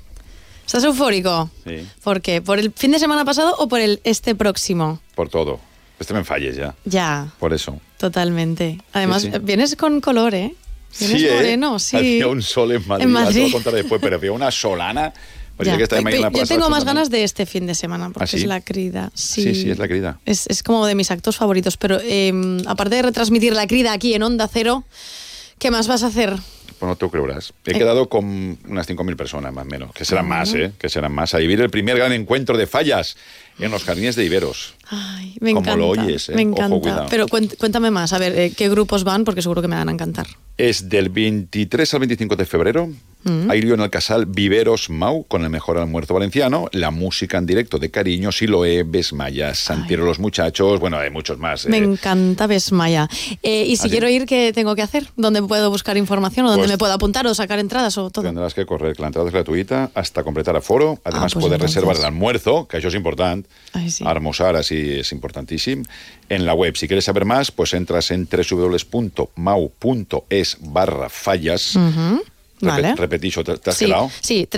[0.64, 1.50] ¿Estás eufórico?
[1.66, 2.40] Sí, ¿Por qué?
[2.40, 5.00] ¿Por el fin de semana pasado o por el este próximo?
[5.16, 5.58] por todo.
[5.98, 7.80] Este me falles ya, Ya, por eso.
[7.98, 8.78] totalmente.
[8.92, 9.38] Además, Sí, sí.
[9.42, 10.54] vienes con color, ¿eh?
[11.00, 11.34] Vienes Sí, ¿eh?
[11.34, 11.96] moreno, sí.
[11.96, 13.46] Hacía un sol en Madrid, En Madrid.
[13.46, 15.12] lo contaré después, pero había una solana.
[15.56, 15.76] Parecía Ya.
[15.78, 18.24] que estaba en Yo la plaza tengo más ganas de este fin de semana porque
[18.24, 18.36] ¿Ah, sí?
[18.38, 19.10] es la crida.
[19.14, 20.18] Sí, Sí, sí, es la querida.
[20.24, 21.76] Es, es como de mis actos favoritos.
[21.76, 22.32] Pero eh,
[22.66, 24.84] aparte de retransmitir la crida aquí en Onda Cero,
[25.58, 26.34] ¿qué más vas a hacer?
[26.78, 27.52] Pues no te creerás.
[27.64, 27.74] He Eh.
[27.78, 29.92] quedado con unas 5.000 personas, más o menos.
[29.92, 30.66] Que serán Ah, más, bueno.
[30.66, 30.72] ¿eh?
[30.76, 31.32] Que serán más.
[31.34, 33.16] A vivir el primer gran encuentro de fallas
[33.60, 34.74] en los jardines de Iberos.
[34.94, 35.76] Ay, me Como encanta.
[35.78, 36.34] lo oyes, ¿eh?
[36.34, 37.06] Me encanta.
[37.10, 39.24] Pero cuént- cuéntame más, a ver, eh, ¿qué grupos van?
[39.24, 40.26] Porque seguro que me van a encantar.
[40.56, 42.90] Es del 23 al 25 de febrero.
[43.24, 43.50] Mm.
[43.52, 47.78] Lío en el casal Viveros Mau con el mejor almuerzo valenciano, la música en directo
[47.78, 51.64] de Cariño, Siloé, Besmayas, Santiero los Muchachos, bueno, hay muchos más.
[51.66, 51.84] Me eh.
[51.84, 53.08] encanta Besmaya.
[53.42, 55.08] Eh, y si ¿Ah, quiero ir, ¿qué tengo que hacer?
[55.16, 58.26] ¿Dónde puedo buscar información o dónde Pues- me puedo apuntar o sacar entradas o todo?
[58.26, 61.00] Tendrás que correr, la entrada es gratuita hasta completar aforo.
[61.04, 61.76] Además, pues puedes entonces.
[61.76, 63.48] reservar el almuerzo, que eso es importante.
[63.72, 64.04] Ay, sí.
[64.06, 65.84] Almorzar así es importantísimo.
[66.28, 68.28] En la web, si quieres saber más, pues entras en
[69.34, 71.74] www.mau.es barra fallas.
[72.60, 72.92] Vale.
[72.92, 74.10] Repe- Repetixo, ¿te, te has Sí, quedado?
[74.20, 74.48] sí,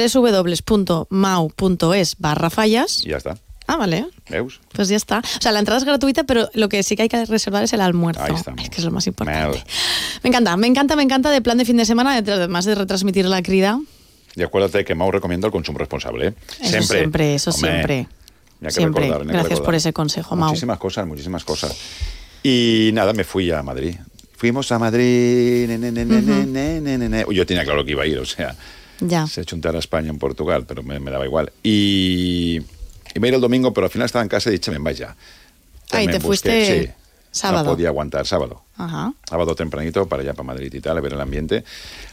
[1.10, 3.04] www.mau.es barra fallas.
[3.04, 3.36] Y ya está.
[3.68, 4.06] Ah, vale.
[4.30, 4.60] ¿Veus?
[4.72, 5.18] Pues ya está.
[5.18, 7.72] O sea, la entrada es gratuita, pero lo que sí que hay que reservar es
[7.72, 8.22] el almuerzo.
[8.22, 8.62] Ahí estamos.
[8.62, 9.58] Es que es lo más importante.
[9.58, 9.64] Mel.
[10.22, 13.24] Me encanta, me encanta, me encanta de plan de fin de semana, además de retransmitir
[13.26, 13.80] la crida.
[14.36, 16.28] Y acuérdate que Mau recomienda el consumo responsable.
[16.28, 16.34] ¿eh?
[16.60, 16.98] Eso siempre.
[16.98, 18.08] siempre, eso Hombre, siempre.
[18.62, 19.04] Hay Siempre.
[19.04, 20.48] Recordar, hay Gracias que por ese consejo, Mau.
[20.48, 21.76] Muchísimas cosas, muchísimas cosas.
[22.42, 23.96] Y nada, me fui a Madrid.
[24.36, 25.66] Fuimos a Madrid.
[25.68, 27.32] Ne, ne, ne, uh -huh.
[27.32, 28.54] Yo tenía claro que iba a ir, o sea.
[29.00, 29.26] Ya.
[29.26, 31.52] Se chuntara a España en Portugal, pero me, me daba igual.
[31.62, 32.60] Y,
[33.14, 35.16] y, me iba el domingo, pero al final estaba en casa y dije, me vaya.
[35.90, 36.84] Ahí te fuiste.
[36.84, 36.90] Sí.
[37.30, 37.64] Sábado.
[37.64, 38.62] No podía aguantar, sábado.
[38.78, 39.12] Ajá.
[39.28, 41.56] Sábado tempranito para allá, para Madrid y tal, a ver el ambiente.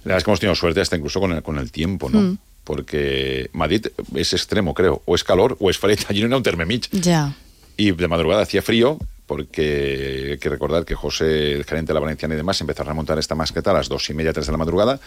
[0.03, 2.19] La verdad es que hemos tenido suerte hasta incluso con el, con el tiempo, ¿no?
[2.19, 2.37] Mm.
[2.63, 5.01] Porque Madrid es extremo, creo.
[5.05, 5.99] O es calor o es fred.
[6.07, 6.89] Allí no era un termemich.
[6.91, 7.35] Ya.
[7.75, 11.99] Y de madrugada hacía frío, porque hay que recordar que José, el gerente de la
[11.99, 14.51] Valenciana y demás, empezaron a montar esta masqueta a las dos y media, tres de
[14.51, 14.99] la madrugada.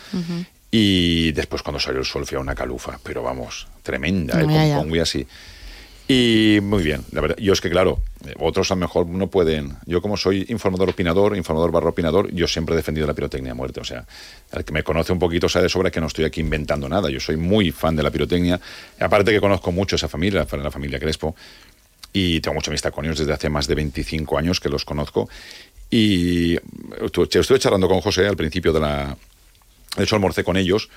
[0.70, 4.68] Y después, cuando salió el sol, fue una calufa, pero vamos, tremenda, ¿eh?
[4.68, 5.26] Ya, con así.
[6.09, 7.36] Y muy bien, la verdad.
[7.38, 7.98] Yo es que, claro,
[8.38, 9.76] otros a lo mejor no pueden.
[9.86, 13.54] Yo, como soy informador opinador, informador barra opinador, yo siempre he defendido la pirotecnia a
[13.57, 13.80] muerte.
[13.80, 14.07] O sea,
[14.52, 17.11] el que me conoce un poquito sabe de sobra que no estoy aquí inventando nada.
[17.11, 18.61] Yo soy muy fan de la pirotecnia.
[19.00, 21.34] Aparte que conozco mucho esa familia, la familia Crespo
[22.12, 25.28] y tengo mucha amistad con ellos desde hace más de 25 años que los conozco.
[25.90, 29.16] Y estuve charlando con José al principio de la...
[29.97, 30.88] De hecho, almorcé con ellos.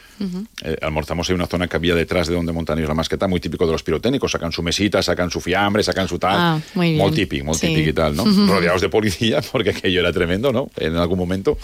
[0.63, 3.65] Eh, almorzamos en una zona que había detrás de donde montan la masqueta, muy típico
[3.65, 4.31] de los pirotécnicos.
[4.31, 6.35] Sacan su mesita, sacan su fiambre, sacan su tal.
[6.35, 7.13] Ah, muy bien.
[7.13, 7.67] típico, muy Sí.
[7.67, 8.25] típico y tal, ¿no?
[8.25, 10.69] Rodeados de policía, porque aquello era tremendo, ¿no?
[10.77, 11.57] En algún momento.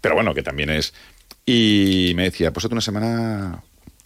[0.00, 0.92] Pero bueno, que también es...
[1.46, 3.62] Y me decía, pues una semana...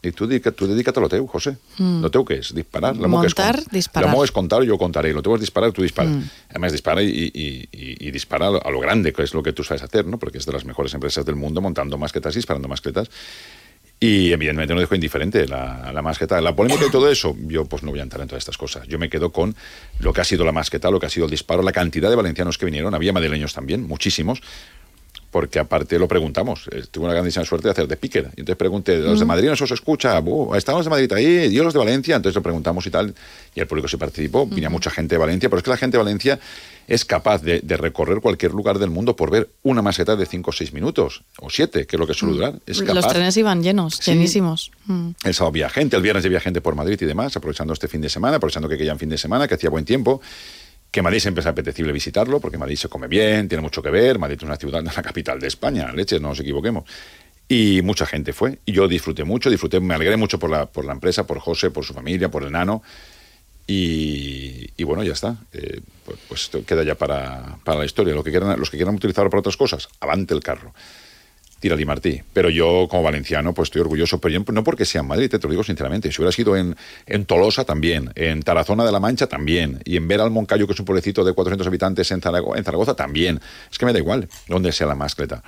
[0.08, 1.56] Y tú, dedica, tú dedícate a lo teu, José.
[1.78, 2.02] Mm.
[2.02, 2.94] Lo teu que es disparar.
[2.94, 4.10] Es Montar, con- disparar.
[4.10, 5.12] Lo meu es contar, yo contaré.
[5.12, 6.12] Lo teu es disparar, tú disparas.
[6.12, 6.22] Mm.
[6.50, 9.42] Además, dispara y, y- y- y dispara a lo- a lo grande, que es lo
[9.42, 10.18] que tú sabes hacer, ¿no?
[10.18, 13.10] Porque es de las mejores empresas del mundo montando masquetas y disparando masquetas.
[14.00, 16.40] Y evidentemente no dejo indiferente la, la masqueta.
[16.40, 18.86] La polémica y todo eso, yo pues no voy a entrar en todas estas cosas.
[18.88, 19.54] Yo me quedo con
[20.00, 22.16] lo que ha sido la masqueta, lo que ha sido el disparo, la cantidad de
[22.16, 22.94] valencianos que vinieron.
[22.94, 24.40] Había madrileños también, muchísimos.
[25.34, 26.68] Porque aparte lo preguntamos.
[26.70, 28.26] Eh, Tuve una grandísima suerte de hacer de picker.
[28.36, 30.20] Y entonces pregunté, ¿los de Madrid no se os escucha?
[30.20, 31.26] Uh, ¿Estamos de Madrid ahí?
[31.50, 32.14] ¿Y los de Valencia?
[32.14, 33.12] Entonces lo preguntamos y tal.
[33.52, 34.46] Y el público se participó.
[34.46, 36.38] Vino mucha gente de Valencia, pero es que la gente de Valencia
[36.86, 40.50] es capaz de, de recorrer cualquier lugar del mundo por ver una maseta de 5
[40.50, 42.54] o 6 minutos, o 7, que es lo que suele durar.
[42.64, 42.94] Es capaz.
[42.94, 44.12] Los trenes iban llenos, Sí.
[44.12, 44.70] llenísimos.
[44.86, 45.08] Mm.
[45.24, 48.00] El sábado había gente, el viernes había gente por Madrid y demás, aprovechando este fin
[48.02, 50.20] de semana, aprovechando que querían fin de semana, que hacía buen tiempo,
[50.94, 54.16] que Madrid siempre es apetecible visitarlo, porque Madrid se come bien, tiene mucho que ver,
[54.16, 56.84] Madrid es una ciudad, la capital de España, leches, no nos equivoquemos.
[57.48, 60.84] Y mucha gente fue, y yo disfruté mucho, disfruté, me alegré mucho por la, por
[60.84, 62.80] la empresa, por José, por su familia, por el nano,
[63.66, 65.36] y, bueno, ya está.
[65.52, 68.14] Eh, pues, pues queda ya para, para la historia.
[68.14, 70.74] Lo que quieran, los que quieran utilizarlo para otras cosas, avante el carro.
[71.64, 72.20] Tira Di Martí.
[72.34, 74.20] Pero yo, como valenciano, pues estoy orgulloso.
[74.20, 76.12] Pero yo, no porque sea en Madrid, te lo digo sinceramente.
[76.12, 78.10] Si hubiera sido en, en Tolosa, también.
[78.16, 79.80] En Tarazona de la Mancha, también.
[79.86, 82.64] Y en Ver al Moncayo, que es un pueblecito de 400 habitantes en Zaragoza, en
[82.64, 83.40] Zaragoza, también.
[83.72, 85.42] Es que me da igual donde sea la mascleta.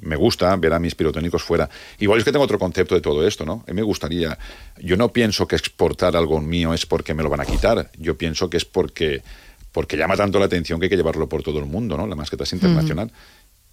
[0.00, 1.68] Me gusta ver a mis pirotécnicos fuera.
[1.98, 3.62] Igual es que tengo otro concepto de todo esto, ¿no?
[3.68, 4.38] A mí me gustaría.
[4.78, 7.90] Yo no pienso que exportar algo mío es porque me lo van a quitar.
[7.98, 9.20] Yo pienso que es porque,
[9.70, 12.06] porque llama tanto la atención que hay que llevarlo por todo el mundo, ¿no?
[12.06, 13.12] La mascleta es internacional.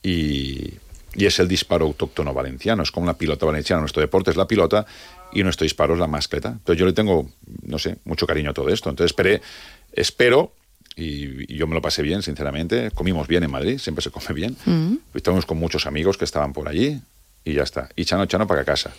[0.03, 0.73] Y,
[1.15, 3.79] y es el disparo autóctono valenciano, es como la pilota valenciana.
[3.79, 4.85] Nuestro deporte es la pilota
[5.31, 6.49] y nuestro disparo es la mascleta.
[6.49, 7.29] Entonces yo le tengo,
[7.63, 8.89] no sé, mucho cariño a todo esto.
[8.89, 9.41] Entonces esperé,
[9.93, 10.51] espero,
[10.95, 12.91] y, y yo me lo pasé bien, sinceramente.
[12.91, 14.55] Comimos bien en Madrid, siempre se come bien.
[14.65, 14.95] Mm.
[15.13, 16.99] Estuvimos con muchos amigos que estaban por allí
[17.43, 17.89] y ya está.
[17.95, 18.91] Y chano, chano para casa.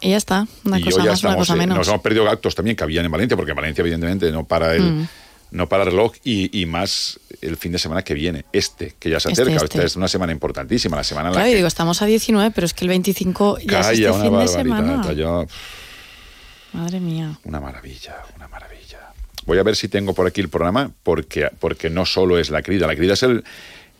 [0.00, 1.76] Y ya está, una y cosa más, una estamos, cosa menos.
[1.76, 4.74] nos hemos perdido actos también que habían en Valencia, porque en Valencia evidentemente no para
[4.74, 4.82] el...
[4.82, 5.08] Mm.
[5.52, 9.10] No para el reloj y, y más el fin de semana que viene, este, que
[9.10, 9.56] ya se Este, acerca.
[9.64, 9.78] este.
[9.78, 12.06] Esta es una semana importantísima, la semana en la Claro, y que digo, estamos a
[12.06, 15.12] 19, pero es que el 25 ya es Calla, este una fin de semana.
[15.12, 15.46] yo-
[16.72, 17.38] Madre mía.
[17.44, 18.98] una maravilla, una maravilla.
[19.46, 22.62] Voy a ver si tengo por aquí el programa, porque, porque no solo es la
[22.62, 23.42] crida, la crida es el,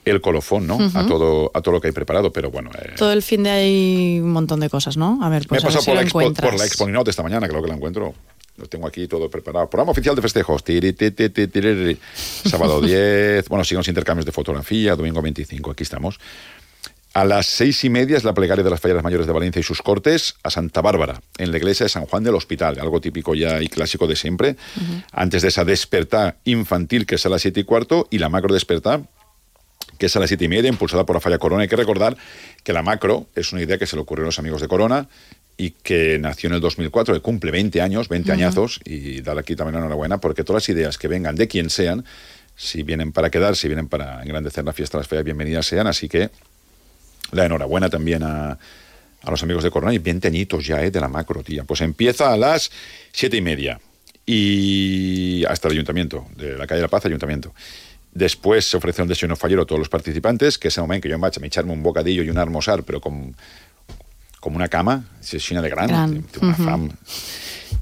[0.04, 0.78] el colofón, ¿no?
[0.94, 2.70] A, todo, a todo lo que hay preparado, pero bueno.
[2.80, 5.18] eh, Todo el fin de hay un montón de cosas, ¿no?
[5.22, 7.10] A ver, me pues he a ver pasado si por, la expo, por la Expo
[7.10, 8.14] esta mañana, creo que la encuentro.
[8.60, 9.68] Lo tengo aquí todo preparado.
[9.70, 10.62] Programa oficial de festejos.
[10.62, 11.98] Tiri, ti, ti, ti, tiriri.
[12.14, 13.48] Sábado 10.
[13.48, 14.94] Bueno, siguen los intercambios de fotografía.
[14.94, 15.70] Domingo 25.
[15.70, 16.20] Aquí estamos.
[17.12, 19.64] A las seis y media es la plegaria de las falleras mayores de Valencia y
[19.64, 23.34] sus cortes a Santa Bárbara, en la iglesia de San Juan del Hospital, algo típico
[23.34, 24.54] ya y clásico de siempre.
[25.10, 28.54] Antes de esa despertar infantil, que es a las siete y cuarto, y la macro
[28.54, 29.08] despertar,
[29.98, 31.62] que es a las siete y media, impulsada por la Falla Corona.
[31.62, 32.16] Hay que recordar
[32.62, 35.08] que la macro es una idea que se le ocurrió a los amigos de Corona
[35.60, 38.40] y que nació en el 2004, que cumple 20 años, 20 Ujú.
[38.40, 42.02] añazos, y dar aquí también enhorabuena, porque todas las ideas que vengan de quien sean,
[42.56, 45.86] si vienen para quedar, si vienen para engrandecer la fiesta de las fallas, bienvenidas sean.
[45.86, 46.30] Así que
[47.32, 50.90] la enhorabuena también a, a los amigos de Corona y 20 añitos ya, ¿eh?
[50.90, 51.64] De la macro, tía.
[51.64, 52.70] Pues empieza a las
[53.12, 53.78] siete y media
[54.24, 57.52] y hasta el ayuntamiento, de la calle de la Paz, ayuntamiento.
[58.12, 61.10] Después se ofrece un desayuno fallero a todos los participantes, que es el momento que
[61.10, 63.36] yo em vaig a echarme un bocadillo y un almorzar, pero con,
[64.40, 66.24] como una cama, llena de gran, Gran.
[66.40, 66.90] una fam.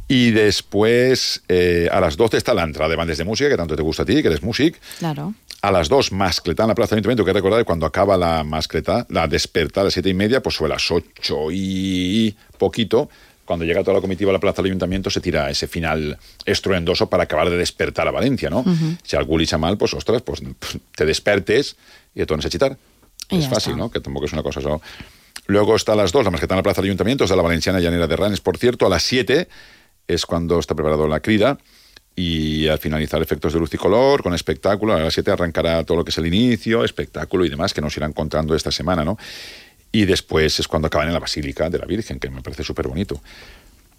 [0.08, 3.76] Y después, eh, a las 12 está la entrada de bandes de música, que tanto
[3.76, 4.78] te gusta a ti, que eres músic.
[4.98, 5.34] Claro.
[5.60, 8.42] A las 2, mascletá en la Plaza del Ayuntamiento, que recordar que cuando acaba la
[8.44, 13.10] mascletá, la despertar a las siete y media, pues sobre las 8 y poquito,
[13.44, 17.08] cuando llega toda la comitiva a la Plaza del Ayuntamiento, se tira ese final estruendoso
[17.10, 18.60] para acabar de despertar a Valencia, ¿no?
[18.60, 18.96] Ujú.
[19.02, 20.42] Si algú li echa mal, pues, ostras, pues
[20.94, 21.76] te despertes
[22.14, 22.76] y te tornes a chitar.
[23.30, 23.82] Y es fácil, está.
[23.84, 23.90] ¿no?
[23.90, 24.80] Que tampoco es una cosa eso.
[25.48, 27.42] Luego está a las 2, la mascletá en la Plaza del Ayuntamiento, es de la
[27.42, 28.84] Valenciana Llanera de Ranes, por cierto.
[28.84, 29.48] A las 7
[30.06, 31.58] es cuando está preparado la crida.
[32.14, 35.96] Y al finalizar efectos de luz y color, con espectáculo, a las 7 arrancará todo
[35.96, 39.16] lo que es el inicio, espectáculo y demás que nos irán contando esta semana, ¿no?
[39.90, 42.86] Y después es cuando acaban en la Basílica de la Virgen, que me parece súper
[42.86, 43.18] bonito.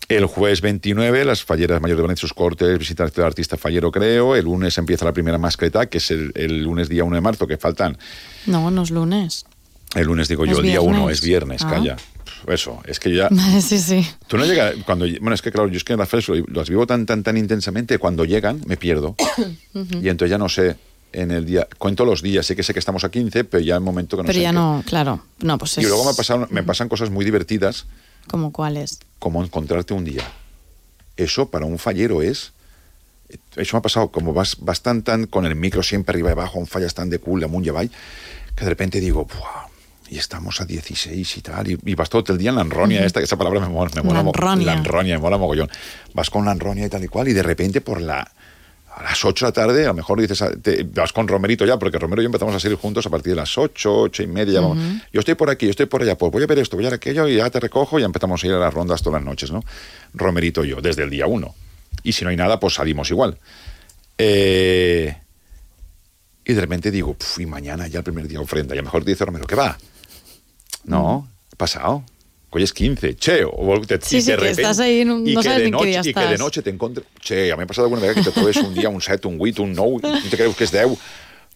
[0.08, 4.36] El jueves 29, las falleras mayores de Valencia, sus cortes, visitas del artista fallero, creo.
[4.36, 7.47] El lunes empieza la primera mascleta, que es el, el lunes día 1 de marzo,
[7.47, 7.97] que faltan.
[8.45, 9.45] No, no es lunes.
[9.96, 11.18] El lunes digo yo, el día 1 viernes.
[11.20, 11.70] es viernes, Ah.
[11.72, 11.98] calla.
[12.48, 13.28] Eso, es que ya.
[13.62, 14.08] sí, sí.
[14.28, 16.70] Tú no llegas, cuando, bueno, es que claro, yo es que las ferias lo- las
[16.70, 19.16] vivo tan, tan, tan intensamente, cuando llegan me pierdo.
[20.02, 20.76] Y entonces ya no sé
[21.12, 23.76] en el día, cuento los días, sé que sé que estamos a 15, pero ya
[23.76, 24.42] el momento que no Pero sé.
[24.44, 24.60] ya en qué.
[24.62, 25.24] no, claro.
[25.40, 27.86] No, pues es Y luego me, pasaron, me pasan cosas muy divertidas,
[28.28, 29.00] como cuáles.
[29.18, 30.24] como encontrarte un día.
[31.18, 32.54] Eso para un fallero es...
[33.56, 36.32] Eso me ha pasado, como vas, vas tan, tan con el micro siempre arriba y
[36.34, 37.92] abajo, un fallas tan de cool, y avall,
[38.56, 39.68] que de repente digo, "Buah,
[40.10, 42.97] y estamos a 16 y tal, y, y vas todo el día en la enronia
[42.99, 43.05] Ujú.
[43.07, 44.66] esta, que esa palabra me mola, me mola mo- Lanronia.
[44.66, 45.70] la enronia, me mola mogollón.
[46.14, 48.30] Vas con la enronia y tal y cual, y de repente por la
[48.91, 51.64] a las 8 de la tarde, a lo mejor dices, a- te- vas con Romerito
[51.66, 54.24] ya, porque Romero y yo empezamos a salir juntos a partir de las 8, 8
[54.24, 54.60] y media.
[55.14, 56.89] Yo estoy por aquí, yo estoy por allá, pues voy a ver esto, voy a
[56.89, 59.22] ver aquello, y ya te recojo y ya empezamos a ir a las rondas todas
[59.22, 59.64] las noches, ¿no?
[60.16, 61.55] Romerito y yo, desde el día 1.
[62.03, 63.38] Y si no hay nada, pues salimos igual.
[64.18, 65.16] Eh,
[66.43, 68.74] y de repente digo, "Puf, y mañana ya el primer día ofrenda.
[68.76, 69.78] Y a lo mejor te dice Romero, ¿qué va?
[70.86, 71.28] No,
[71.58, 72.04] pasado.
[72.52, 75.36] Hoy es 15, che, o te, Sí, y sí, que repente- estás ahí, no- y
[75.36, 77.06] no que sabes de qué día Y que de noche te encontres...
[77.22, 79.28] Che, a mí me ha pasado alguna vez que te trobes un día un 7,
[79.28, 80.88] un 8, un 9, y te creus que es 10.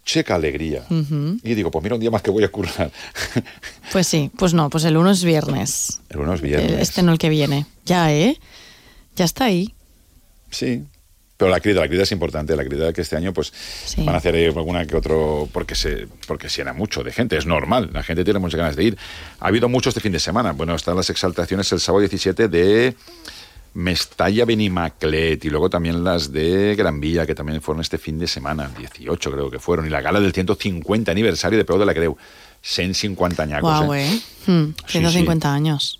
[0.05, 0.85] Che, que alegría.
[0.89, 2.91] Y digo, pues mira, un día más que voy a currar.
[3.91, 5.99] Pues sí, pues no, pues el 1 es viernes.
[6.09, 6.71] El uno es viernes.
[6.73, 7.65] El- Este no el que viene.
[7.85, 8.37] Ya, ¿eh?
[9.15, 9.73] Ya está ahí.
[10.51, 10.83] Sí.
[11.43, 12.55] Pero la crida, la crida es importante.
[12.55, 13.51] La crida que este año, pues,
[13.97, 15.49] van a hacer alguna que otro.
[15.51, 17.35] Porque se porque se llena mucho de gente.
[17.35, 17.89] Es normal.
[17.91, 18.97] La gente tiene muchas ganas de ir.
[19.41, 20.53] Ha habido mucho este fin de semana.
[20.53, 22.95] Bueno, están las exaltaciones el sábado 17 de
[23.73, 28.27] Mestalla Benimaclet y luego también las de Gran Vía, que también fueron este fin de
[28.27, 28.71] semana.
[28.77, 29.85] 18 creo que fueron.
[29.85, 32.15] Y la gala del 150 aniversario de Peu de la Creu.
[32.61, 33.69] 150 añacos.
[33.69, 34.07] Guau, eh.
[34.07, 34.21] ¿eh?
[34.47, 35.99] Hmm, 150 años.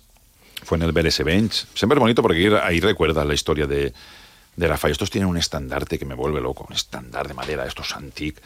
[0.62, 1.66] fue en el BLS Bench.
[1.74, 3.92] Siempre es bonito porque ahí, ahí recuerdas la historia de,
[4.56, 4.92] de Rafael.
[4.92, 8.40] Estos tienen un estandarte que me vuelve loco, un estandarte de madera, estos antique,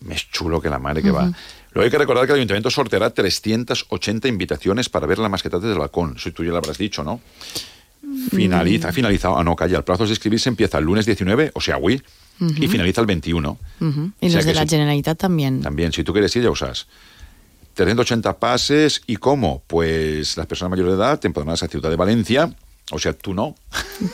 [0.00, 1.32] más chulo que la madre que va.
[1.72, 5.72] Luego hay que recordar que el ayuntamiento sorteará 380 invitaciones para ver la masqueta desde
[5.72, 6.14] el balcón.
[6.16, 7.20] Eso tú ya lo habrás dicho, ¿no?
[8.30, 11.60] Finaliza, ha finalizado, ah no, calla, el plazo de inscribirse empieza el lunes 19, o
[11.60, 12.02] sea, hoy,
[12.40, 13.58] y finaliza el 21.
[13.80, 14.10] Ujú.
[14.20, 14.66] Y O sea los de la.
[14.66, 15.60] Generalitat también.
[15.60, 16.88] También, si tú quieres ir, ya usas.
[17.74, 19.62] 380 pases, ¿y cómo?
[19.66, 22.54] Pues las personas mayores de edad te empadronas a Ciudad de Valencia,
[22.90, 23.54] o sea, tú no.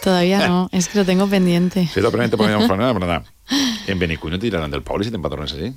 [0.02, 1.88] Todavía no, es que lo tengo pendiente.
[1.92, 3.22] Si lo permite, podríamos poner, ¿verdad?
[3.86, 5.72] En Benicuy no te dirán del Poble si te empadrones así.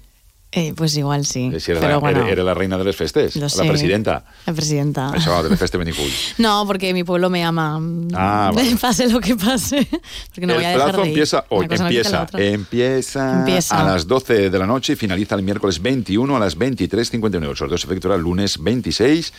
[0.54, 1.50] Eh, pues igual sí.
[1.62, 3.64] Si eres, Pero la, bueno, eres- la reina de los festes, Lo la sé.
[3.66, 4.26] presidenta.
[4.46, 5.14] la presidenta.
[5.16, 6.12] Eso, del feste Benicuy.
[6.40, 7.80] No, porque mi pueblo me ama.
[8.14, 8.76] Ah, vale.
[8.76, 9.88] Pase lo que pase.
[10.36, 11.14] Porque no voy a el dejar plazo de ir.
[11.14, 12.42] empieza hoy, no la empieza, otra.
[12.44, 13.80] empieza, Empieza.
[13.80, 17.50] a las 12 de la noche y finaliza el miércoles 21 a las 23.59.
[17.50, 19.32] El sorteo se efectuará el lunes 26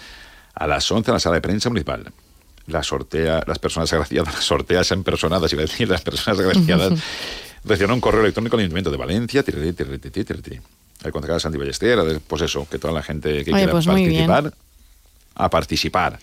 [0.55, 2.11] a las 11 en la sala de prensa municipal.
[2.67, 7.01] La sortea, las personas agraciadas, las sorteas en personadas, iba a decir, las personas agraciadas
[7.65, 10.61] recibieron un correo electrónico al Ayuntamiento de Valencia, tiriri, tiriri, tiriri.
[11.05, 14.55] el concejal Santi Ballester, pues eso, que toda la gente que Oye, quiera pues participar,
[15.35, 16.19] a participar.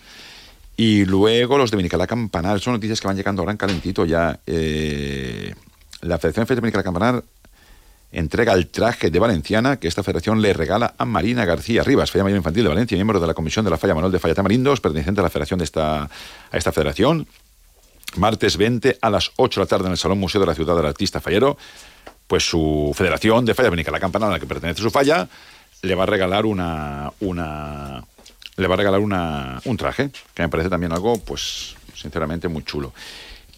[0.76, 4.40] Y luego los de Benicalá Campanar, son noticias que van llegando ahora en calentito ya.
[4.46, 5.54] Eh,
[6.00, 7.22] la Federación de Benicalá Campanar
[8.12, 12.24] entrega el traje de Valenciana que esta federación le regala a Marina García Rivas, Falla
[12.24, 14.80] Mayor Infantil de Valencia, miembro de la Comisión de la Falla Manuel de Falla Tamarindos,
[14.80, 17.26] perteneciente a la federación de esta, a esta federación.
[18.16, 20.74] Martes 20 a las 8 de la tarde en el Salón Museo de la Ciudad
[20.74, 21.56] del Artista Fallero,
[22.26, 25.28] pues su federación de Falla Benicalá Campanar, a la que pertenece su falla,
[25.82, 28.02] le va a regalar una, una
[28.56, 32.62] le va a regalar una, un traje, que me parece también algo, pues, sinceramente muy
[32.64, 32.92] chulo.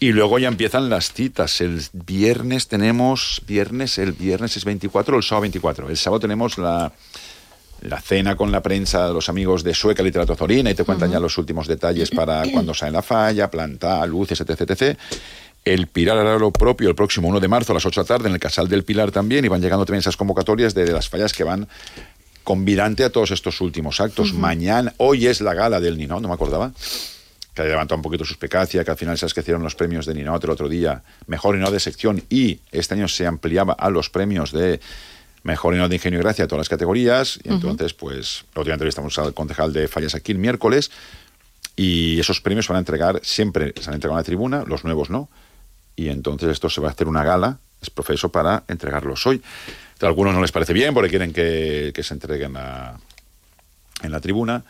[0.03, 1.61] Y luego ya empiezan las citas.
[1.61, 5.89] El viernes tenemos, viernes, el viernes es 24 o el sábado 24.
[5.89, 6.91] El sábado tenemos la,
[7.79, 11.09] la cena con la prensa de los amigos de Sueca Literato Zorina y te cuentan
[11.09, 14.97] ya los últimos detalles para cuando sale la falla, planta, luces, etc, etc.
[15.63, 18.07] El Pilar hará lo propio el próximo 1 de marzo a las 8 de la
[18.07, 21.07] tarde en el Casal del Pilar también y van llegando también esas convocatorias de las
[21.07, 21.69] fallas que van
[22.43, 24.33] convidante a todos estos últimos actos.
[24.33, 26.73] Mañana, hoy es la gala del Ninot, no me acordaba,
[27.53, 30.13] que ha levantado un poquito suspicacia, que al final sabes que hicieron los premios de
[30.15, 34.09] Ninot el otro día, mejor Ninot de sección, y este año se ampliaba a los
[34.09, 34.79] premios de
[35.43, 38.73] mejor Ninot de ingenio y gracia a todas las categorías, y entonces, pues, la última
[38.73, 40.89] entrevistamos al concejal de Fallas aquí el miércoles,
[41.75, 44.83] y esos premios se van a entregar, siempre se han entregado en la tribuna, los
[44.83, 45.29] nuevos no,
[45.95, 49.41] y entonces esto se va a hacer una gala, es profeso, para entregarlos hoy.
[50.01, 52.97] A algunos no les parece bien porque quieren que, que se entreguen a-
[54.01, 54.63] en la tribuna.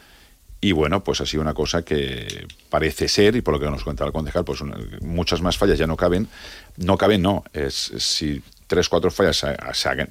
[0.64, 3.84] Y bueno, pues ha sido una cosa que parece ser, y por lo que nos
[3.84, 4.61] cuenta el concejal, pues
[5.01, 6.30] muchas más fallas ya no caben.
[6.78, 7.43] No caben, no.
[7.51, 9.45] Es, si tres, cuatro fallas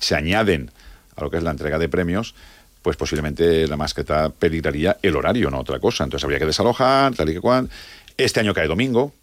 [0.00, 0.70] se añaden
[1.16, 2.34] a lo que es la entrega de premios,
[2.82, 6.04] pues posiblemente la masqueta peligraría el horario, no otra cosa.
[6.04, 7.70] Entonces habría que desalojar, tal y que cual.
[8.18, 9.14] Este año cae domingo,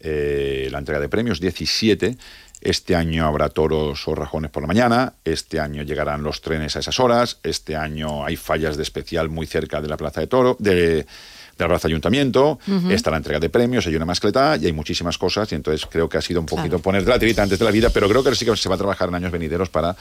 [0.00, 2.16] eh, la entrega de premios, 17.
[2.60, 5.14] Este año habrá toros o rajones por la mañana.
[5.24, 7.38] Este año llegarán los trenes a esas horas.
[7.42, 11.06] Este año hay fallas de especial muy cerca de la plaza de toro, de, de
[11.56, 12.58] la plaza ayuntamiento.
[12.66, 12.90] Ujú.
[12.90, 15.50] Está la entrega de premios, hay una mascleta y hay muchísimas cosas.
[15.52, 16.82] Y entonces creo que ha sido un poquito Claro.
[16.82, 18.78] poner la tirita antes de la vida, pero creo que sí que se va a
[18.78, 19.94] trabajar en años venideros para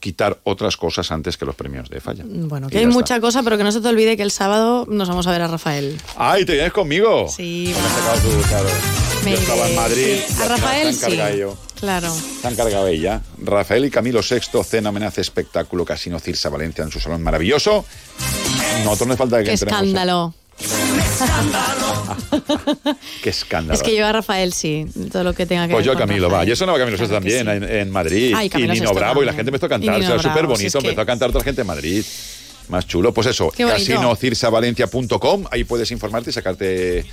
[0.00, 2.24] quitar otras cosas antes que los premios de falla.
[2.26, 2.92] Bueno, que hay está.
[2.94, 5.42] mucha cosa, pero que no se te olvide que el sábado nos vamos a ver
[5.42, 5.96] a Rafael.
[6.16, 7.28] ¡Ay, te vienes conmigo!
[7.28, 8.68] Sí, Me has sacado tú, claro.
[9.24, 10.16] Me Yo estaba en Madrid.
[10.26, 10.42] sí.
[10.42, 11.18] A Rafael sí.
[11.38, 11.56] yo.
[11.82, 12.14] Claro.
[12.40, 13.22] Se ha encargado ella.
[13.42, 17.84] Rafael y Camilo VI, cena, amenaza, espectáculo, Casino Cirsa Valencia en su salón maravilloso.
[18.84, 19.80] Nosotros no hace falta que Qué entremos.
[19.82, 20.32] escándalo.
[23.22, 23.74] Qué escándalo.
[23.74, 26.06] Es que yo a Rafael sí, todo lo que tenga que Pues ver yo con
[26.06, 26.34] Camilo, va.
[26.34, 26.48] Rafael.
[26.50, 28.32] Yo sonaba Camilo VI Claro también en, en Madrid.
[28.36, 30.00] Ay, y Camilo Nino Bravo y la gente empezó a Y cantar.
[30.00, 30.66] O sea, súper si bonito.
[30.66, 32.04] es que- Empezó a cantar toda la gente en Madrid.
[32.68, 33.12] Más chulo.
[33.12, 35.44] Pues eso, casinocirsavalencia.com.
[35.50, 37.04] Ahí puedes informarte y sacarte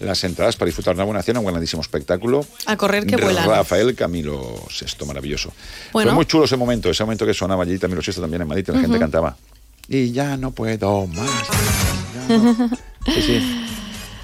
[0.00, 2.44] las entradas para disfrutar de una buena cena, un grandísimo espectáculo.
[2.66, 3.48] A correr que vuelan.
[3.48, 5.52] Rafael Camilo VI, maravilloso.
[5.92, 6.10] Bueno.
[6.10, 8.68] Fue muy chulo ese momento, ese momento que sonaba allí Camilo VI también en Madrid,
[8.68, 9.36] la gente cantaba.
[9.88, 11.30] Y ya no puedo más.
[13.06, 13.66] Sí, sí.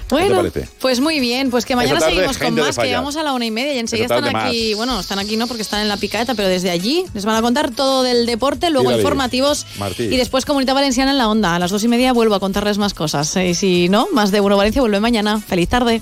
[0.09, 0.67] Bueno, parece?
[0.79, 3.45] pues muy bien, pues que mañana tarde, seguimos con más, que llegamos a la una
[3.45, 4.77] y media y enseguida están aquí, más.
[4.77, 7.41] bueno, están aquí no porque están en la picaeta, pero desde allí les van a
[7.41, 10.03] contar todo del deporte, luego informativos Martí.
[10.03, 11.55] y después Comunidad Valenciana en la onda.
[11.55, 13.35] A las dos y media vuelvo a contarles más cosas.
[13.37, 15.39] Y si no, más de Uno Valencia vuelve mañana.
[15.39, 16.01] Feliz tarde.